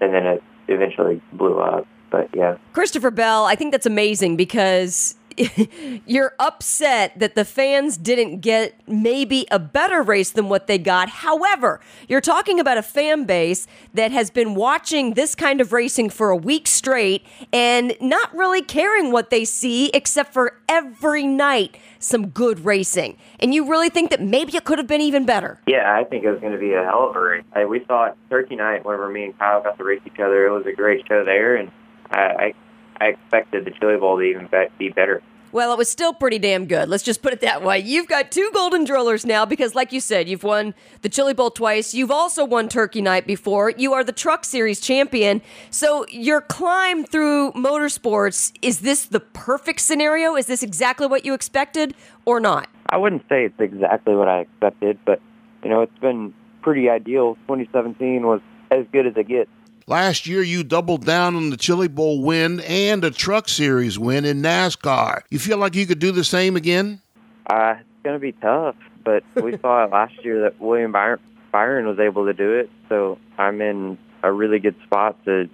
[0.00, 1.86] and then it eventually blew up.
[2.10, 5.16] But yeah, Christopher Bell, I think that's amazing because
[6.06, 11.08] you're upset that the fans didn't get maybe a better race than what they got.
[11.08, 16.10] However, you're talking about a fan base that has been watching this kind of racing
[16.10, 21.76] for a week straight and not really caring what they see except for every night
[21.98, 23.16] some good racing.
[23.40, 25.60] And you really think that maybe it could have been even better.
[25.66, 27.44] yeah, I think it was going to be a hell of a race.
[27.52, 30.46] I, we saw it Turkey night whenever me and Kyle got to race each other.
[30.46, 31.70] It was a great show there, and
[32.10, 32.54] I
[33.00, 35.22] I, expected the Chili Bowl to even be, be better.
[35.54, 36.88] Well, it was still pretty damn good.
[36.88, 37.78] Let's just put it that way.
[37.78, 41.52] You've got two golden drillers now because, like you said, you've won the Chili Bowl
[41.52, 41.94] twice.
[41.94, 43.70] You've also won Turkey Night before.
[43.70, 45.42] You are the Truck Series champion.
[45.70, 50.34] So, your climb through motorsports is this the perfect scenario?
[50.34, 52.66] Is this exactly what you expected or not?
[52.90, 55.20] I wouldn't say it's exactly what I expected, but
[55.62, 57.36] you know, it's been pretty ideal.
[57.46, 58.40] 2017 was
[58.72, 59.50] as good as it gets.
[59.86, 64.24] Last year, you doubled down on the Chili Bowl win and a Truck Series win
[64.24, 65.20] in NASCAR.
[65.28, 67.02] You feel like you could do the same again?
[67.50, 71.20] Uh, it's going to be tough, but we saw it last year that William Byron,
[71.52, 72.70] Byron was able to do it.
[72.88, 75.50] So I'm in a really good spot to.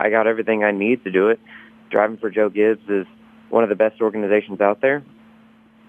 [0.00, 1.38] I got everything I need to do it.
[1.88, 3.06] Driving for Joe Gibbs is
[3.50, 5.04] one of the best organizations out there.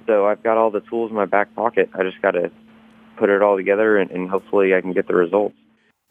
[0.05, 1.89] So I've got all the tools in my back pocket.
[1.95, 2.51] I just got to
[3.17, 5.55] put it all together, and, and hopefully I can get the results.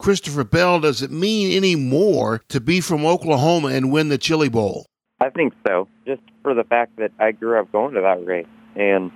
[0.03, 4.49] Christopher Bell, does it mean any more to be from Oklahoma and win the Chili
[4.49, 4.85] Bowl?
[5.21, 8.45] I think so, just for the fact that I grew up going to that race,
[8.75, 9.11] and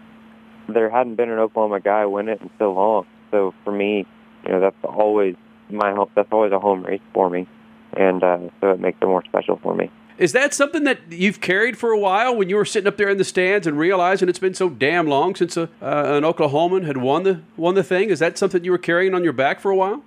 [0.69, 3.05] there hadn't been an Oklahoma guy win it in so long.
[3.31, 4.05] So for me,
[4.45, 5.35] you know, that's always
[5.69, 6.09] my home.
[6.15, 7.49] That's always a home race for me,
[7.97, 9.91] and uh, so it makes it more special for me.
[10.17, 13.09] Is that something that you've carried for a while when you were sitting up there
[13.09, 16.85] in the stands and realizing it's been so damn long since a, uh, an Oklahoman
[16.85, 18.09] had won the won the thing?
[18.09, 20.01] Is that something you were carrying on your back for a while?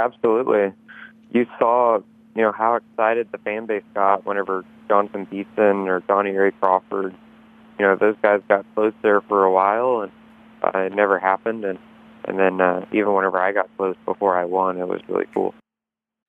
[0.00, 0.72] Absolutely.
[1.30, 1.98] You saw,
[2.34, 7.14] you know, how excited the fan base got whenever Jonathan Beason or Donnie Ray Crawford,
[7.78, 10.12] you know, those guys got close there for a while, and
[10.62, 11.64] uh, it never happened.
[11.64, 11.78] And
[12.24, 15.54] and then uh, even whenever I got close before I won, it was really cool.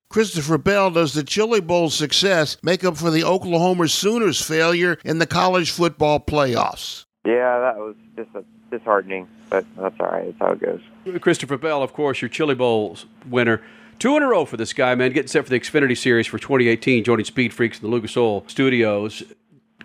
[0.10, 5.18] Christopher Bell, does the Chili Bowl success make up for the Oklahoma Sooners' failure in
[5.18, 7.06] the college football playoffs?
[7.26, 8.44] Yeah, that was just a,
[8.78, 10.26] disheartening, but that's all right.
[10.26, 11.22] That's how it goes.
[11.22, 13.62] Christopher Bell, of course, your Chili Bowl winner.
[14.00, 15.12] Two in a row for this guy, man.
[15.14, 18.44] Getting set for the Xfinity Series for 2018, joining Speed Freaks in the Lucas Oil
[18.48, 19.24] Studios.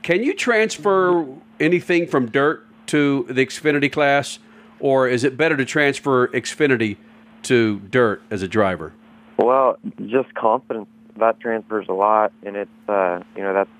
[0.03, 1.27] Can you transfer
[1.61, 4.39] anything from dirt to the Xfinity class,
[4.81, 6.97] or is it better to transfer Xfinity
[7.45, 8.93] to dirt as a driver?
[9.39, 13.71] Well, just confidence that transfers a lot, and it's uh, you know that's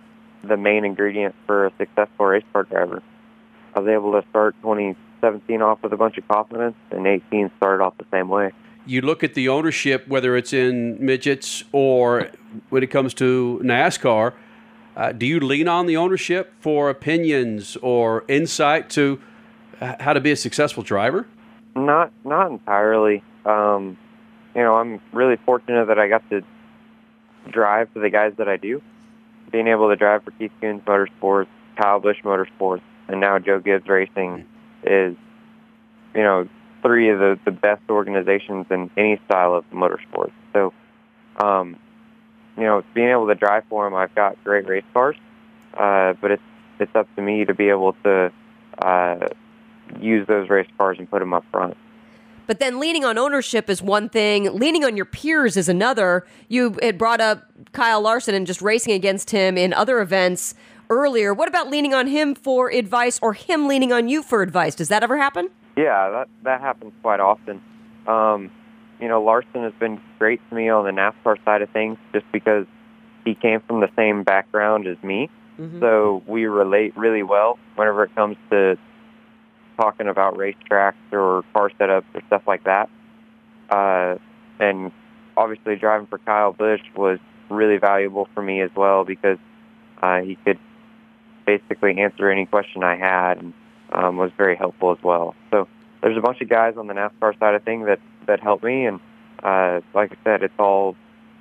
[0.45, 3.03] the main ingredient for a successful race car driver.
[3.75, 4.55] I was able to start
[5.21, 8.53] 2017 off with a bunch of confidence, and 18 started off the same way.
[8.87, 12.31] You look at the ownership, whether it's in midgets or
[12.71, 14.33] when it comes to NASCAR.
[14.97, 19.21] Uh, do you lean on the ownership for opinions or insight to
[19.79, 21.27] how to be a successful driver?
[21.77, 23.23] Not not entirely.
[23.45, 23.97] Um,
[24.57, 26.43] you know, I'm really fortunate that I got to
[27.51, 28.83] drive for the guys that I do.
[29.53, 31.47] Being able to drive for Keith Kunz Motorsports,
[31.81, 34.47] Kyle Busch Motorsports, and now Joe Gibbs Racing
[34.83, 35.17] is,
[36.15, 36.49] you know,
[36.83, 40.33] three of the, the best organizations in any style of motorsports.
[40.53, 40.73] So,
[41.43, 41.77] um,
[42.57, 45.17] you know, being able to drive for them, I've got great race cars,
[45.75, 46.43] uh, but it's
[46.81, 48.33] it's up to me to be able to
[48.79, 49.29] uh,
[50.01, 51.77] use those race cars and put them up front.
[52.47, 56.27] But then leaning on ownership is one thing, leaning on your peers is another.
[56.49, 60.55] You had brought up Kyle Larson and just racing against him in other events.
[60.91, 61.35] Earlier.
[61.35, 64.75] What about leaning on him for advice or him leaning on you for advice?
[64.75, 65.51] Does that ever happen?
[65.77, 67.63] Yeah, that that happens quite often.
[68.07, 68.51] Um,
[69.01, 72.27] you know, Larson has been great to me on the NASCAR side of things, just
[72.33, 72.67] because
[73.25, 75.31] he came from the same background as me.
[75.59, 75.81] Mm-hmm.
[75.81, 78.77] So we relate really well whenever it comes to
[79.77, 82.89] talking about racetracks or car setups or stuff like that.
[83.71, 84.17] Uh,
[84.59, 84.91] and
[85.37, 87.19] obviously, driving for Kyle Busch was
[87.51, 89.39] really valuable for me as well because
[90.03, 90.59] uh, he could
[91.49, 93.55] basically answer any question I had and
[93.91, 95.35] um, was very helpful as well.
[95.51, 95.67] So
[96.03, 98.85] there's a bunch of guys on the NASCAR side of things that that help me,
[98.85, 99.01] and
[99.43, 100.95] uh, like I said, it's all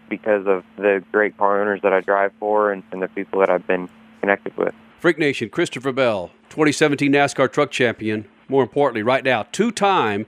[0.08, 3.50] because of the great car owners that I drive for and, and the people that
[3.50, 3.90] I've been
[4.22, 4.74] connected with.
[5.00, 8.26] Freak Nation, Christopher Bell, 2017 NASCAR truck champion.
[8.48, 10.26] More importantly, right now, two time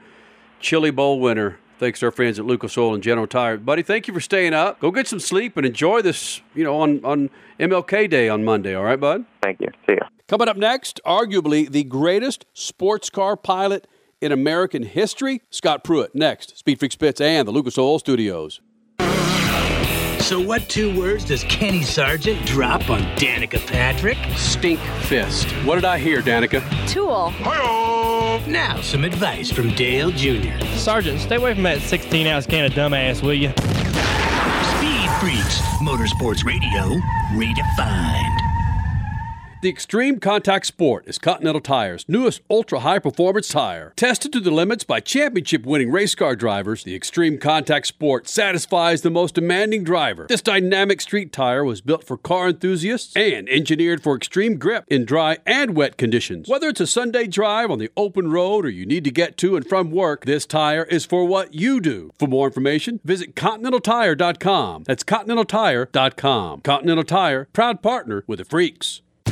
[0.59, 1.57] Chili Bowl winner.
[1.79, 3.55] Thanks to our friends at Lucas Oil and General Tire.
[3.57, 4.81] Buddy, thank you for staying up.
[4.81, 8.75] Go get some sleep and enjoy this, you know, on, on MLK Day on Monday.
[8.75, 9.23] All right, bud?
[9.41, 9.69] Thank you.
[9.87, 10.01] See you.
[10.27, 13.87] Coming up next, arguably the greatest sports car pilot
[14.19, 16.13] in American history, Scott Pruett.
[16.13, 18.59] Next, Speed Freak Spitz and the Lucas Oil Studios.
[20.29, 24.15] So, what two words does Kenny Sargent drop on Danica Patrick?
[24.37, 25.47] Stink fist.
[25.65, 26.61] What did I hear, Danica?
[26.87, 27.31] Tool.
[27.31, 30.63] hi Now, some advice from Dale Jr.
[30.75, 33.49] Sergeant, stay away from that 16 ounce can of dumbass, will you?
[34.77, 37.01] Speed Freaks, Motorsports Radio,
[37.33, 38.48] redefined.
[39.61, 43.91] The Extreme Contact Sport is Continental Tire's newest ultra high performance tire.
[43.97, 49.01] Tested to the limits by championship winning race car drivers, the Extreme Contact Sport satisfies
[49.01, 50.27] the most demanding driver.
[50.29, 55.03] This dynamic street tire was built for car enthusiasts and engineered for extreme grip in
[55.03, 56.47] dry and wet conditions.
[56.47, 59.57] Whether it's a Sunday drive on the open road or you need to get to
[59.57, 62.11] and from work, this tire is for what you do.
[62.17, 64.85] For more information, visit ContinentalTire.com.
[64.85, 66.61] That's ContinentalTire.com.
[66.61, 69.01] Continental Tire, proud partner with the Freaks.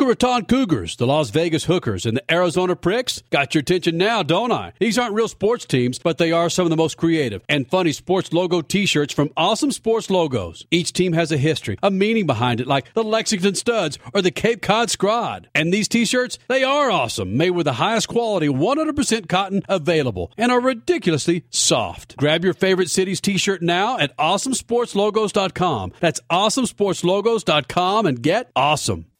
[0.00, 4.22] Boca Raton Cougars, the Las Vegas Hookers, and the Arizona Pricks got your attention now,
[4.22, 4.72] don't I?
[4.78, 7.92] These aren't real sports teams, but they are some of the most creative and funny
[7.92, 10.64] sports logo t shirts from awesome sports logos.
[10.70, 14.30] Each team has a history, a meaning behind it, like the Lexington Studs or the
[14.30, 15.44] Cape Cod Scrod.
[15.54, 20.32] And these t shirts, they are awesome, made with the highest quality 100% cotton available,
[20.38, 22.16] and are ridiculously soft.
[22.16, 25.92] Grab your favorite city's t shirt now at awesomesportslogos.com.
[26.00, 29.09] That's awesomesportslogos.com and get awesome.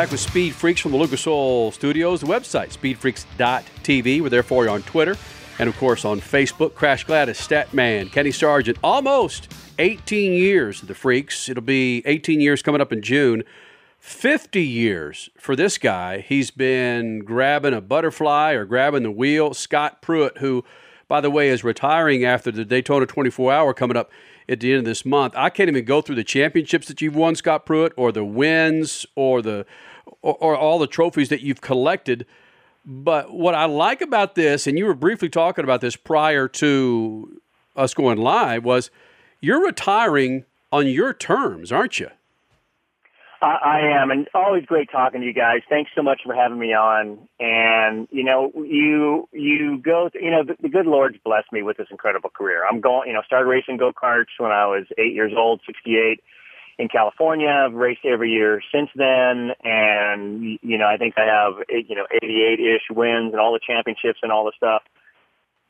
[0.00, 2.22] Back with Speed Freaks from the Lucas Oil Studios.
[2.22, 4.22] The website, speedfreaks.tv.
[4.22, 5.14] We're there for you on Twitter,
[5.58, 10.94] And of course, on Facebook, Crash Gladys, Statman, Kenny Sargent, almost 18 years of the
[10.94, 11.50] Freaks.
[11.50, 13.44] It'll be 18 years coming up in June.
[13.98, 16.20] 50 years for this guy.
[16.20, 19.52] He's been grabbing a butterfly or grabbing the wheel.
[19.52, 20.64] Scott Pruett, who,
[21.08, 24.10] by the way, is retiring after the Daytona 24 hour coming up
[24.48, 25.34] at the end of this month.
[25.36, 29.04] I can't even go through the championships that you've won, Scott Pruett, or the wins,
[29.14, 29.66] or the
[30.22, 32.26] or, or all the trophies that you've collected.
[32.84, 37.40] But what I like about this, and you were briefly talking about this prior to
[37.76, 38.90] us going live, was
[39.40, 42.08] you're retiring on your terms, aren't you?
[43.42, 45.60] I, I am, and always great talking to you guys.
[45.68, 47.26] Thanks so much for having me on.
[47.38, 51.76] And you know, you you go, you know, the, the good Lord's blessed me with
[51.78, 52.64] this incredible career.
[52.66, 56.22] I'm going, you know, started racing go karts when I was eight years old, 68
[56.80, 57.48] in California.
[57.48, 62.06] I've raced every year since then, and you know, I think I have you know
[62.10, 64.82] 88 ish wins and all the championships and all the stuff.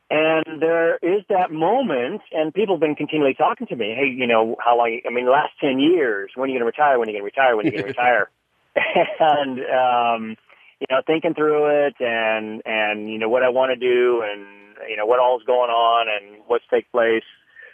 [0.09, 3.95] And there is that moment, and people have been continually talking to me.
[3.97, 5.01] Hey, you know, how long?
[5.07, 6.31] I mean, the last ten years.
[6.35, 6.99] When are you going to retire?
[6.99, 7.57] When are you going to retire?
[7.57, 8.31] When are you going to retire?
[9.21, 10.37] and um,
[10.81, 14.47] you know, thinking through it, and and you know what I want to do, and
[14.89, 17.25] you know what all's going on, and what's take place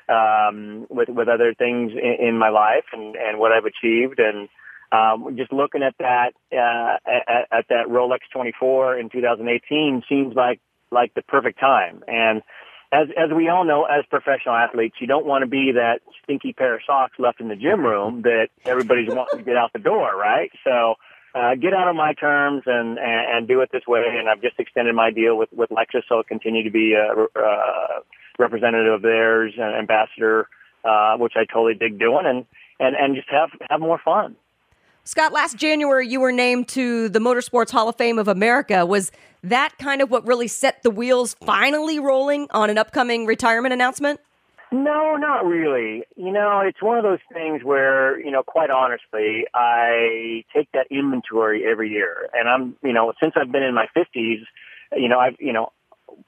[0.09, 4.49] um, with with other things in, in my life, and and what I've achieved, and
[4.93, 10.61] um, just looking at that uh, at, at that Rolex 24 in 2018 seems like
[10.91, 12.03] like the perfect time.
[12.07, 12.43] And
[12.93, 16.53] as as we all know, as professional athletes, you don't want to be that stinky
[16.53, 19.81] pair of socks left in the gym room that everybody's wanting to get out the
[19.81, 20.51] door, right?
[20.63, 20.95] So
[21.35, 24.05] uh, get out on my terms and, and and do it this way.
[24.19, 27.41] And I've just extended my deal with with Lexus, so I'll continue to be a,
[27.41, 28.03] a
[28.39, 30.49] representative of theirs, an ambassador,
[30.84, 32.45] uh, which I totally dig doing, and
[32.78, 34.37] and and just have have more fun.
[35.05, 38.84] Scott, last January you were named to the Motorsports Hall of Fame of America.
[38.84, 39.12] Was
[39.45, 44.20] that kind of what really set the wheels finally rolling on an upcoming retirement announcement?
[44.72, 46.03] No, not really.
[46.16, 50.89] You know, it's one of those things where, you know, quite honestly, I take that
[50.91, 52.28] inventory every year.
[52.34, 54.43] And I'm, you know, since I've been in my 50s,
[54.97, 55.70] you know, I've, you know,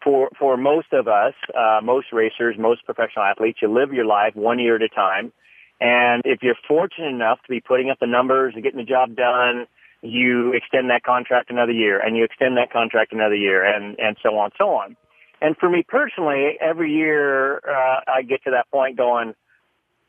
[0.02, 4.34] for for most of us, uh, most racers, most professional athletes, you live your life
[4.34, 5.32] one year at a time.
[5.80, 9.14] And if you're fortunate enough to be putting up the numbers and getting the job
[9.14, 9.66] done,
[10.02, 14.16] you extend that contract another year and you extend that contract another year and, and
[14.22, 14.96] so on, so on.
[15.40, 19.34] And for me personally, every year, uh, I get to that point going,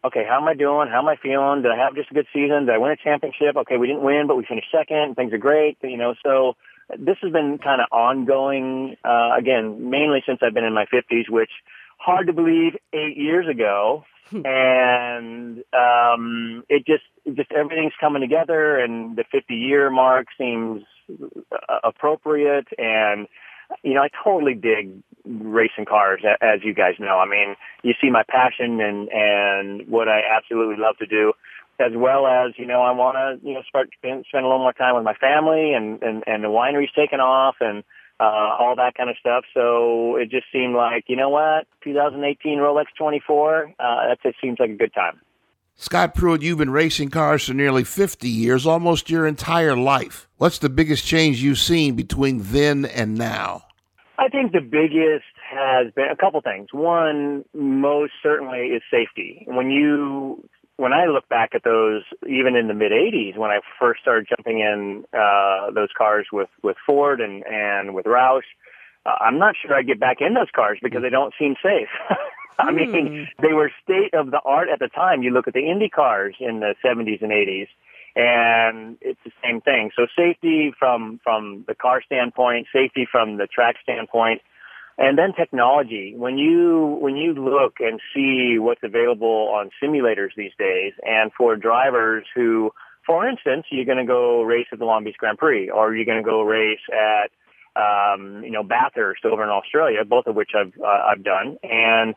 [0.04, 0.88] okay, how am I doing?
[0.90, 1.62] How am I feeling?
[1.62, 2.66] Did I have just a good season?
[2.66, 3.56] Did I win a championship?
[3.58, 5.16] Okay, we didn't win, but we finished second.
[5.16, 5.78] Things are great.
[5.84, 6.56] You know, so
[6.98, 11.26] this has been kind of ongoing, uh, again, mainly since I've been in my fifties,
[11.30, 11.52] which
[11.98, 17.04] hard to believe eight years ago and um, it just
[17.36, 23.28] just everything's coming together, and the 50 year mark seems uh, appropriate, and
[23.84, 27.18] you know I totally dig racing cars, as you guys know.
[27.20, 31.34] I mean, you see my passion and and what I absolutely love to do.
[31.80, 34.60] As well as you know, I want to you know start spend, spend a little
[34.60, 37.84] more time with my family, and and and the winery's taken off, and
[38.20, 38.24] uh,
[38.60, 39.46] all that kind of stuff.
[39.54, 44.60] So it just seemed like, you know what, 2018 Rolex 24, uh, that just seems
[44.60, 45.22] like a good time.
[45.76, 50.28] Scott Pruett, you've been racing cars for nearly 50 years, almost your entire life.
[50.36, 53.64] What's the biggest change you've seen between then and now?
[54.18, 56.68] I think the biggest has been a couple things.
[56.74, 59.46] One, most certainly, is safety.
[59.48, 60.44] When you
[60.80, 64.28] when I look back at those, even in the mid '80s, when I first started
[64.30, 68.48] jumping in uh, those cars with with Ford and and with Roush,
[69.06, 71.90] uh, I'm not sure I'd get back in those cars because they don't seem safe.
[72.60, 75.22] I mean, they were state of the art at the time.
[75.22, 77.68] You look at the Indy cars in the 70s and 80s,
[78.18, 79.92] and it's the same thing.
[79.96, 84.42] So safety from from the car standpoint, safety from the track standpoint,
[85.00, 86.14] and then technology.
[86.16, 91.56] When you when you look and see what's available on simulators these days, and for
[91.56, 92.72] drivers who,
[93.08, 96.06] for instance, you're going to go race at the Long Beach Grand Prix, or you're
[96.06, 97.32] going to go race at
[97.80, 102.14] um, you know Bathurst over in Australia, both of which I've uh, I've done, and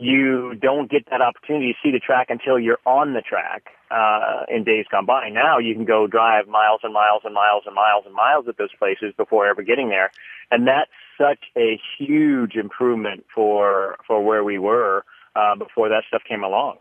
[0.00, 4.42] you don't get that opportunity to see the track until you're on the track uh,
[4.48, 5.28] in days gone by.
[5.28, 8.58] Now you can go drive miles and miles and miles and miles and miles at
[8.58, 10.10] those places before ever getting there,
[10.50, 15.04] and that's such a huge improvement for for where we were
[15.36, 16.76] uh, before that stuff came along.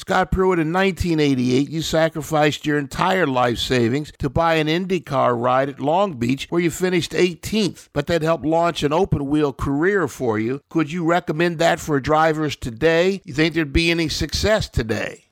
[0.00, 5.68] Scott Pruett, in 1988, you sacrificed your entire life savings to buy an IndyCar ride
[5.68, 10.08] at Long Beach, where you finished 18th, but that helped launch an open wheel career
[10.08, 10.62] for you.
[10.70, 13.20] Could you recommend that for drivers today?
[13.26, 15.24] You think there'd be any success today?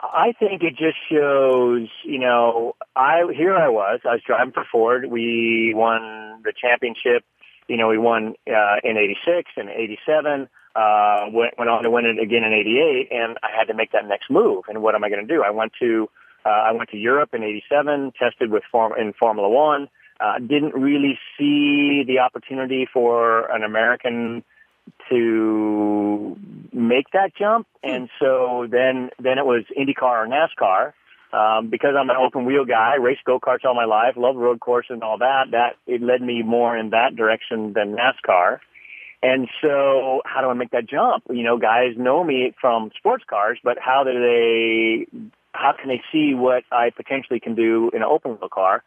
[0.00, 4.64] I think it just shows, you know, I here I was, I was driving for
[4.70, 5.10] Ford.
[5.10, 7.24] We won the championship
[7.68, 10.48] you know, he won uh, in '86 and '87.
[10.74, 13.92] Uh, went, went on to win it again in '88, and I had to make
[13.92, 14.64] that next move.
[14.68, 15.42] And what am I going to do?
[15.42, 16.08] I went to
[16.44, 19.88] uh, I went to Europe in '87, tested with form in Formula One.
[20.18, 24.42] Uh, didn't really see the opportunity for an American
[25.10, 26.36] to
[26.72, 30.92] make that jump, and so then then it was IndyCar or NASCAR.
[31.32, 34.60] Um, because I'm an open wheel guy, raced go karts all my life, love road
[34.60, 35.50] courses and all that.
[35.50, 38.60] That it led me more in that direction than NASCAR.
[39.22, 41.24] And so, how do I make that jump?
[41.30, 45.06] You know, guys know me from sports cars, but how do they?
[45.52, 48.84] How can they see what I potentially can do in an open wheel car?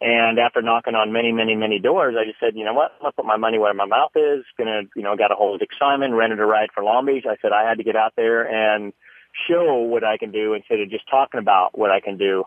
[0.00, 2.92] And after knocking on many, many, many doors, I just said, you know what?
[2.96, 4.44] I'm gonna put my money where my mouth is.
[4.56, 7.24] Gonna, you know, got a hold of Dick Simon, rented a ride for Long Beach.
[7.26, 8.92] I said I had to get out there and
[9.48, 12.44] show what I can do instead of just talking about what I can do.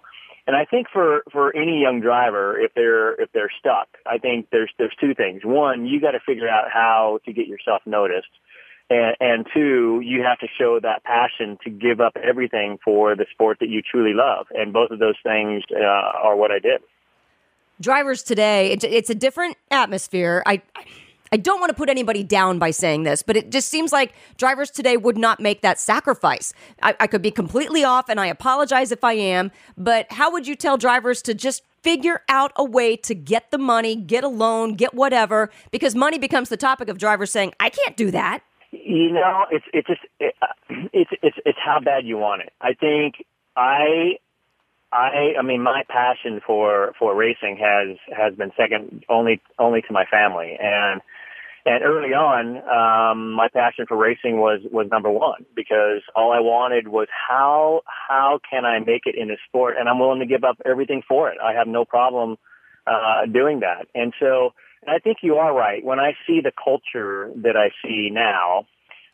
[0.47, 4.47] And I think for for any young driver, if they're if they're stuck, I think
[4.51, 5.41] there's there's two things.
[5.45, 8.31] One, you got to figure out how to get yourself noticed.
[8.89, 13.25] And, and two, you have to show that passion to give up everything for the
[13.31, 14.47] sport that you truly love.
[14.51, 16.81] And both of those things uh, are what I did
[17.81, 20.43] drivers today, it, it's a different atmosphere.
[20.45, 20.61] I.
[20.75, 20.85] I
[21.37, 24.69] don't want to put anybody down by saying this, but it just seems like drivers
[24.69, 26.53] today would not make that sacrifice.
[26.81, 30.45] I, I could be completely off, and I apologize if I am, but how would
[30.45, 34.27] you tell drivers to just figure out a way to get the money, get a
[34.27, 38.41] loan, get whatever, because money becomes the topic of drivers saying, I can't do that.
[38.71, 40.47] You know, it's it's just it, uh,
[40.93, 42.53] it's it's it's how bad you want it.
[42.61, 43.15] I think
[43.57, 44.17] I
[44.93, 49.91] I I mean my passion for for racing has has been second only only to
[49.91, 51.01] my family and
[51.65, 56.39] and early on um my passion for racing was was number 1 because all I
[56.39, 60.25] wanted was how how can I make it in a sport and I'm willing to
[60.25, 61.37] give up everything for it.
[61.43, 62.37] I have no problem
[62.87, 63.87] uh doing that.
[63.93, 64.53] And so
[64.87, 65.83] I think you are right.
[65.83, 68.65] When I see the culture that I see now,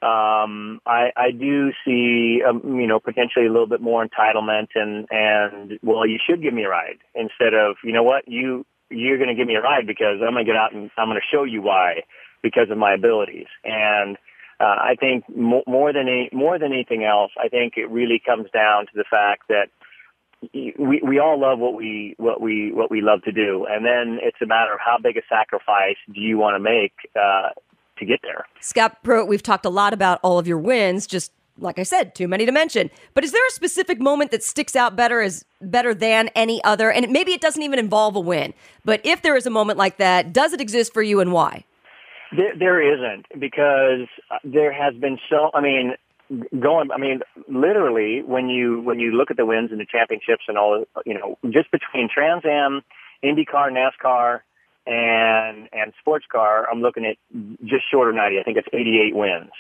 [0.02, 5.08] um, I, I do see, um, you know, potentially a little bit more entitlement and,
[5.10, 9.18] and, well, you should give me a ride instead of, you know what, you, you're
[9.18, 11.20] going to give me a ride because I'm going to get out and I'm going
[11.20, 12.04] to show you why
[12.42, 13.48] because of my abilities.
[13.64, 14.18] And,
[14.60, 18.22] uh, I think mo- more than any, more than anything else, I think it really
[18.26, 19.70] comes down to the fact that
[20.54, 24.20] we we all love what we what we what we love to do, and then
[24.22, 27.50] it's a matter of how big a sacrifice do you want to make uh,
[27.98, 28.46] to get there.
[28.60, 32.14] Scott Pruett, we've talked a lot about all of your wins, just like I said,
[32.14, 32.92] too many to mention.
[33.16, 36.92] But is there a specific moment that sticks out better as better than any other?
[36.92, 38.54] And maybe it doesn't even involve a win.
[38.86, 41.66] But if there is a moment like that, does it exist for you and why?
[42.36, 45.50] There, there isn't because uh, there has been so.
[45.54, 45.94] I mean,
[46.60, 46.92] going.
[46.92, 50.58] I mean, literally, when you when you look at the wins and the championships and
[50.58, 52.82] all, you know, just between Trans Am,
[53.24, 54.42] IndyCar, NASCAR,
[54.86, 57.18] and and sports car, I'm looking at
[57.64, 58.40] just short of 90.
[58.40, 59.52] I think it's 88 wins.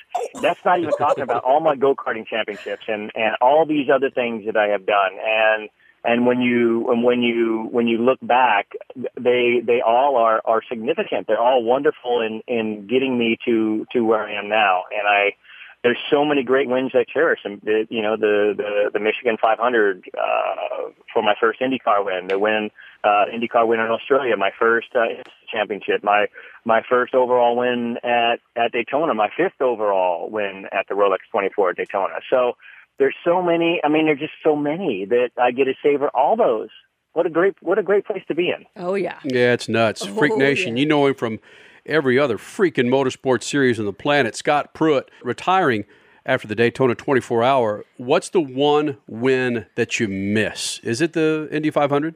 [0.41, 4.09] That's not even talking about all my go karting championships and and all these other
[4.09, 5.11] things that I have done.
[5.23, 5.69] And
[6.07, 8.71] and when you and when you when you look back,
[9.19, 11.27] they they all are are significant.
[11.27, 14.83] They're all wonderful in in getting me to to where I am now.
[14.97, 15.35] And I
[15.83, 17.41] there's so many great wins I cherish.
[17.43, 22.39] And you know, the, the, the Michigan 500, uh, for my first IndyCar win, the
[22.39, 22.71] win,
[23.03, 25.05] uh, IndyCar win in Australia, my first, uh,
[25.51, 26.27] championship, my,
[26.65, 31.69] my first overall win at, at Daytona, my fifth overall win at the Rolex 24
[31.69, 32.15] at Daytona.
[32.29, 32.57] So
[32.99, 36.35] there's so many, I mean, there's just so many that I get to savor all
[36.35, 36.69] those.
[37.13, 38.65] What a great, what a great place to be in.
[38.75, 39.19] Oh yeah.
[39.23, 40.05] Yeah, it's nuts.
[40.05, 40.81] Freak Oh, Nation, yeah.
[40.81, 41.39] you know him from
[41.85, 44.35] every other freaking motorsport series on the planet.
[44.35, 45.85] Scott Pruett retiring
[46.25, 47.85] after the Daytona 24 hour.
[47.97, 50.79] What's the one win that you miss?
[50.83, 52.13] Is it the Indy 500?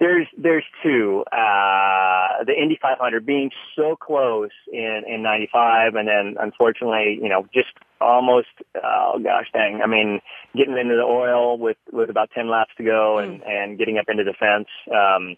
[0.00, 1.24] There's there's two.
[1.32, 7.48] Uh, the Indy 500 being so close in in '95, and then unfortunately, you know,
[7.52, 7.70] just
[8.00, 8.48] almost.
[8.76, 9.80] Oh gosh, dang!
[9.82, 10.20] I mean,
[10.56, 14.06] getting into the oil with with about 10 laps to go, and and getting up
[14.08, 15.36] into the fence, um,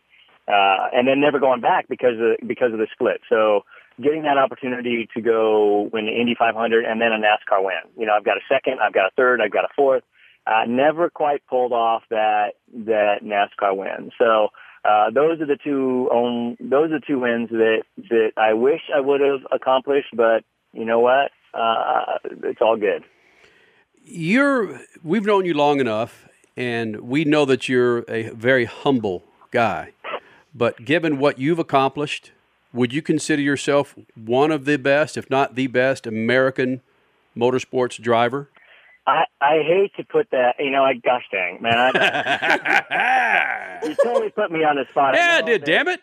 [0.49, 3.21] uh, and then never going back because of because of the split.
[3.29, 3.65] So
[4.03, 7.85] getting that opportunity to go win the Indy 500 and then a NASCAR win.
[7.97, 10.05] You know, I've got a second, I've got a third, I've got a fourth.
[10.47, 14.11] Uh, never quite pulled off that that NASCAR win.
[14.19, 14.49] So
[14.85, 18.81] uh, those are the two um, those are the two wins that that I wish
[18.95, 20.43] I would have accomplished, but
[20.73, 21.31] you know what?
[21.55, 23.05] Uh, it's all good.
[24.05, 29.93] You're we've known you long enough and we know that you're a very humble guy.
[30.55, 32.33] But given what you've accomplished,
[32.73, 36.81] would you consider yourself one of the best, if not the best, American
[37.37, 38.49] motorsports driver?
[39.07, 41.75] I, I hate to put that, you know, I gosh dang, man.
[41.95, 45.15] I, you totally put me on the spot.
[45.15, 46.01] Yeah, I did, damn it.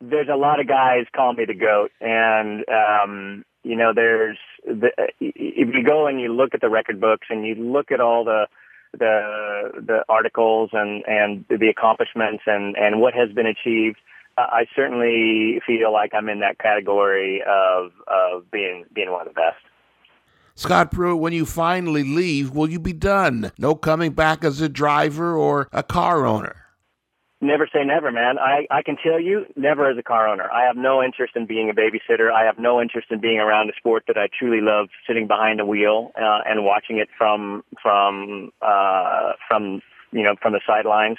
[0.00, 4.90] there's a lot of guys call me the goat, and um, you know, there's the,
[5.20, 8.24] if you go and you look at the record books and you look at all
[8.24, 8.46] the
[8.92, 13.98] the the articles and and the accomplishments and and what has been achieved.
[14.38, 19.40] I certainly feel like I'm in that category of of being being one of the
[19.40, 19.58] best.
[20.54, 23.52] Scott Pruett, when you finally leave, will you be done?
[23.58, 26.61] No coming back as a driver or a car owner?
[27.42, 28.38] Never say never, man.
[28.38, 30.48] I, I can tell you, never as a car owner.
[30.52, 32.30] I have no interest in being a babysitter.
[32.30, 35.60] I have no interest in being around a sport that I truly love, sitting behind
[35.60, 39.82] a wheel uh, and watching it from from uh, from
[40.12, 41.18] you know from the sidelines.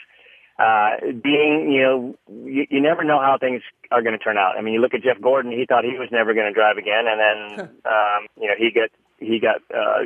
[0.58, 2.16] Uh, being, you know,
[2.46, 3.62] you, you never know how things
[3.92, 4.56] are going to turn out.
[4.58, 6.78] I mean, you look at Jeff Gordon; he thought he was never going to drive
[6.78, 10.04] again, and then um, you know he got he got uh,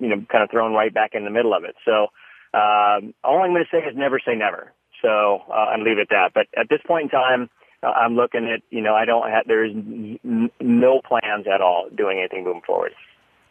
[0.00, 1.76] you know kind of thrown right back in the middle of it.
[1.84, 2.08] So
[2.56, 4.72] um, all I'm going to say is never say never.
[5.02, 6.30] So uh, and leave it at that.
[6.34, 7.50] But at this point in time,
[7.82, 11.88] uh, I'm looking at you know I don't have there's n- no plans at all
[11.96, 12.92] doing anything moving forward.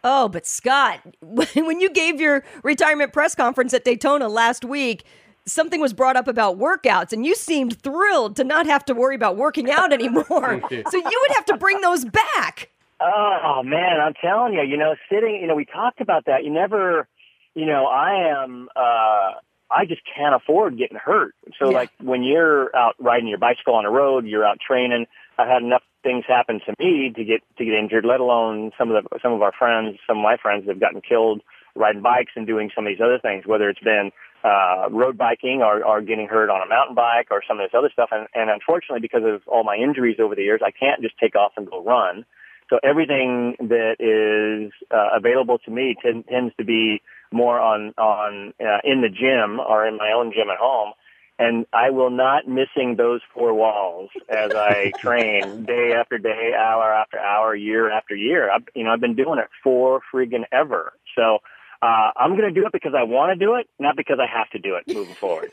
[0.04, 5.04] Oh, but Scott, when you gave your retirement press conference at Daytona last week,
[5.45, 9.16] something was brought up about workouts, and you seemed thrilled to not have to worry
[9.16, 10.26] about working out anymore.
[10.70, 12.70] so you would have to bring those back.
[13.00, 16.43] Oh man, I'm telling you, you know, sitting, you know, we talked about that.
[16.43, 17.08] You never,
[17.54, 18.68] you know, I am.
[18.76, 19.39] uh
[19.70, 21.36] I just can't afford getting hurt.
[21.59, 21.78] So Yeah.
[21.78, 25.07] like when you're out riding your bicycle on the road, you're out training.
[25.38, 28.05] I've had enough things happen to me to get to get injured.
[28.05, 31.01] Let alone some of the some of our friends, some of my friends have gotten
[31.01, 31.41] killed
[31.76, 33.45] riding bikes and doing some of these other things.
[33.45, 34.11] Whether it's been
[34.43, 37.78] uh, road biking or, or getting hurt on a mountain bike or some of this
[37.78, 38.09] other stuff.
[38.11, 41.36] And, and unfortunately, because of all my injuries over the years, I can't just take
[41.36, 42.26] off and go run.
[42.70, 47.01] So everything that is uh, available to me ten, tends to be
[47.32, 50.93] more on on uh, in the gym or in my own gym at home.
[51.39, 56.91] And I will not missing those four walls as I train day after day, hour
[56.91, 58.51] after hour, year after year.
[58.51, 60.93] I've, you know, I've been doing it for friggin' ever.
[61.15, 61.39] So
[61.82, 64.25] uh, I'm going to do it because I want to do it, not because I
[64.25, 65.51] have to do it moving forward.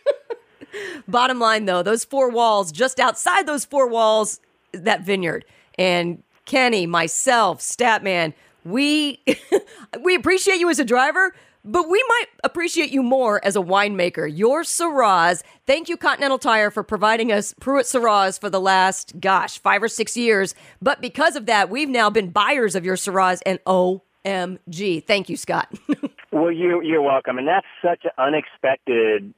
[1.09, 4.41] Bottom line, though, those four walls, just outside those four walls,
[4.73, 5.45] is that vineyard.
[5.79, 8.33] And Kenny, myself, Statman,
[8.65, 9.23] we
[10.03, 11.35] we appreciate you as a driver,
[11.65, 14.31] but we might appreciate you more as a winemaker.
[14.31, 19.59] Your Syrahs, thank you, Continental Tire, for providing us Pruett Syrahs for the last, gosh,
[19.59, 20.55] five or six years.
[20.83, 25.05] But because of that, we've now been buyers of your Syrahs, and OMG.
[25.05, 25.73] Thank you, Scott.
[26.35, 27.39] Well, you, you're welcome.
[27.39, 29.33] And that's such an unexpected,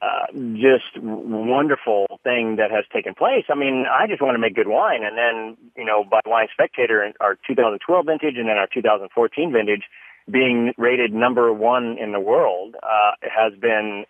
[0.00, 3.46] uh, just wonderful thing that has taken place.
[3.50, 5.02] I mean, I just want to make good wine.
[5.02, 9.82] And then, you know, by Wine Spectator, our 2012 vintage and then our 2014 vintage,
[10.30, 14.04] being rated number one in the world, uh, has been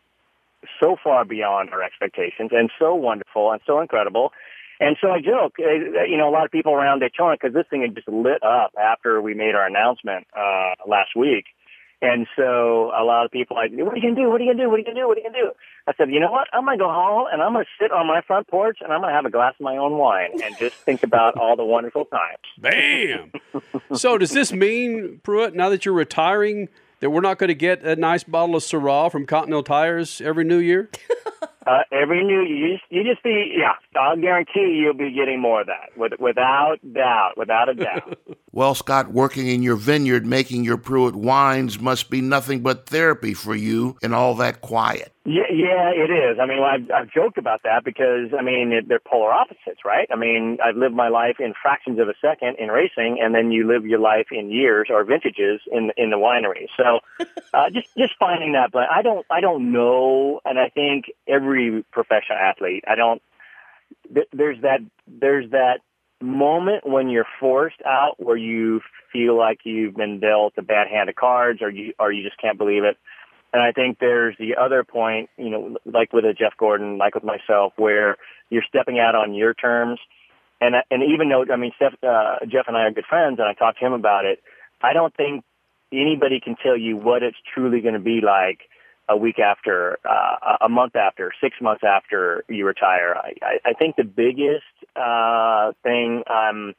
[0.81, 4.33] so far beyond our expectations and so wonderful and so incredible.
[4.81, 7.67] And so I joke, uh, you know, a lot of people around Daytona, because this
[7.69, 11.47] thing had just lit up after we made our announcement uh, last week.
[12.01, 14.31] And so a lot of people like, what are you going to do?
[14.31, 14.69] What are you going to do?
[14.69, 15.09] What are you going to do?
[15.09, 15.51] What are you going to do?
[15.89, 16.47] I said, you know what?
[16.53, 18.93] I'm going to go home and I'm going to sit on my front porch and
[18.93, 21.57] I'm going to have a glass of my own wine and just think about all
[21.57, 22.39] the wonderful times.
[22.59, 23.33] Bam!
[23.97, 26.69] so does this mean, Pruett, now that you're retiring,
[27.01, 30.45] that we're not going to get a nice bottle of Syrah from Continental Tires every
[30.45, 30.91] New Year?
[31.69, 33.75] Uh, every new you just you just be yeah.
[34.01, 38.19] I'll guarantee you'll be getting more of that with, without doubt, without a doubt.
[38.51, 43.33] Well, Scott, working in your vineyard, making your Pruett wines must be nothing but therapy
[43.33, 45.13] for you in all that quiet.
[45.29, 46.39] Yeah, yeah, it is.
[46.41, 50.09] I mean, I've, I've joked about that because I mean it, they're polar opposites, right?
[50.11, 53.53] I mean, I've lived my life in fractions of a second in racing, and then
[53.53, 56.67] you live your life in years or vintages in in the winery.
[56.79, 57.01] So,
[57.53, 58.71] uh, just just finding that.
[58.73, 63.21] But I don't I don't know, and I think every professional athlete, I don't.
[64.15, 65.81] th- There's that there's that
[66.23, 68.81] moment when you're forced out where you
[69.13, 72.41] feel like you've been dealt a bad hand of cards, or you or you just
[72.41, 72.97] can't believe it.
[73.53, 77.15] And I think there's the other point, you know, like with a Jeff Gordon, like
[77.15, 78.17] with myself, where
[78.51, 79.99] you're stepping out on your terms.
[80.61, 83.49] And and even though I mean, Steph, uh, Jeff and I are good friends, and
[83.49, 84.43] I talked to him about it.
[84.83, 85.45] I don't think
[85.93, 88.61] anybody can tell you what it's truly going to be like
[89.09, 93.17] a week after, uh, a month after, six months after you retire.
[93.17, 96.75] I, I, I think the biggest uh, thing I'm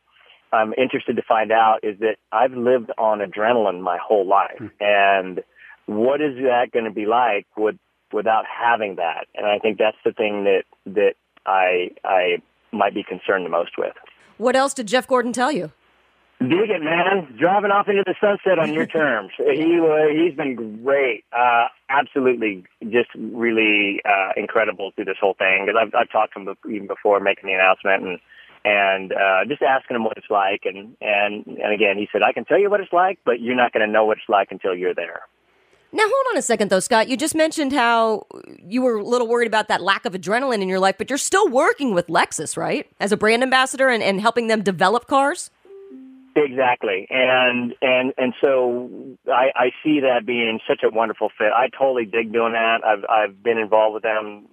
[0.52, 5.44] I'm interested to find out is that I've lived on adrenaline my whole life, and
[5.90, 7.76] what is that going to be like with
[8.14, 9.26] without having that?
[9.34, 11.14] And I think that's the thing that that
[11.46, 12.38] I I
[12.72, 13.94] might be concerned the most with.
[14.38, 15.72] what else did Jeff Gordon tell you?
[16.40, 17.36] Dig it, man.
[17.38, 19.32] Driving off into the sunset on your terms.
[19.38, 21.26] He uh, he's been great.
[21.34, 26.40] Uh, absolutely just really uh, incredible through this whole thing because I've, I've talked to
[26.40, 28.20] him even before making the announcement and
[28.64, 32.32] and uh, just asking him what it's like and and and again he said I
[32.32, 34.50] can tell you what it's like but you're not going to know what it's like
[34.52, 35.22] until you're there.
[35.92, 37.08] Now, hold on a second, though, Scott.
[37.08, 38.28] You just mentioned how
[38.60, 41.18] you were a little worried about that lack of adrenaline in your life, but you're
[41.18, 42.88] still working with Lexus, right?
[43.00, 45.50] As a brand ambassador and, and helping them develop cars?
[46.36, 48.90] Exactly, and and and so
[49.28, 51.52] I, I see that being such a wonderful fit.
[51.54, 52.82] I totally dig doing that.
[52.86, 54.46] I've I've been involved with them,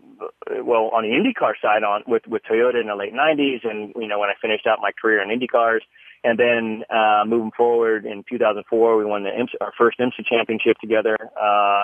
[0.64, 4.08] well, on the IndyCar side, on with with Toyota in the late '90s, and you
[4.08, 5.80] know when I finished out my career in IndyCars,
[6.24, 10.78] and then uh, moving forward in 2004, we won the IMSA, our first IMSA championship
[10.78, 11.16] together.
[11.40, 11.82] Uh,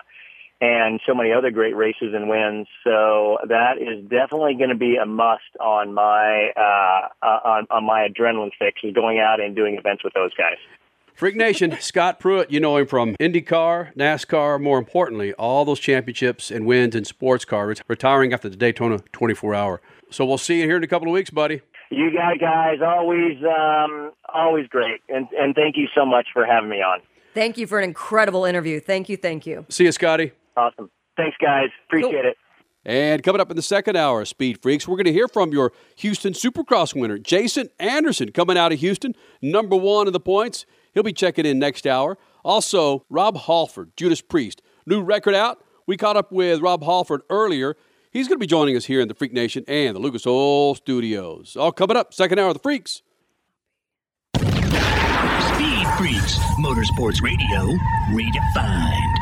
[0.62, 2.68] and so many other great races and wins.
[2.84, 7.84] So that is definitely going to be a must on my uh, uh, on, on
[7.84, 10.58] my adrenaline fix is going out and doing events with those guys.
[11.14, 16.50] Freak Nation, Scott Pruett, you know him from IndyCar, NASCAR, more importantly, all those championships
[16.50, 19.82] and wins in sports car, retiring after the Daytona 24 hour.
[20.10, 21.60] So we'll see you here in a couple of weeks, buddy.
[21.92, 26.70] You got guys always um, always great, and and thank you so much for having
[26.70, 27.00] me on.
[27.34, 28.80] Thank you for an incredible interview.
[28.80, 29.66] Thank you, thank you.
[29.68, 30.32] See you, Scotty.
[30.56, 30.90] Awesome.
[31.16, 31.68] Thanks, guys.
[31.86, 32.36] Appreciate it.
[32.84, 35.72] And coming up in the second hour Speed Freaks, we're going to hear from your
[35.96, 40.66] Houston Supercross winner, Jason Anderson, coming out of Houston, number one in the points.
[40.94, 42.18] He'll be checking in next hour.
[42.42, 45.62] Also, Rob Halford, Judas Priest, new record out.
[45.86, 47.76] We caught up with Rob Halford earlier.
[48.12, 50.74] He's going to be joining us here in the Freak Nation and the Lucas Oil
[50.74, 51.56] Studios.
[51.56, 53.00] All coming up, second hour of the Freaks.
[54.36, 57.74] Speed Freaks, Motorsports Radio,
[58.10, 59.21] redefined.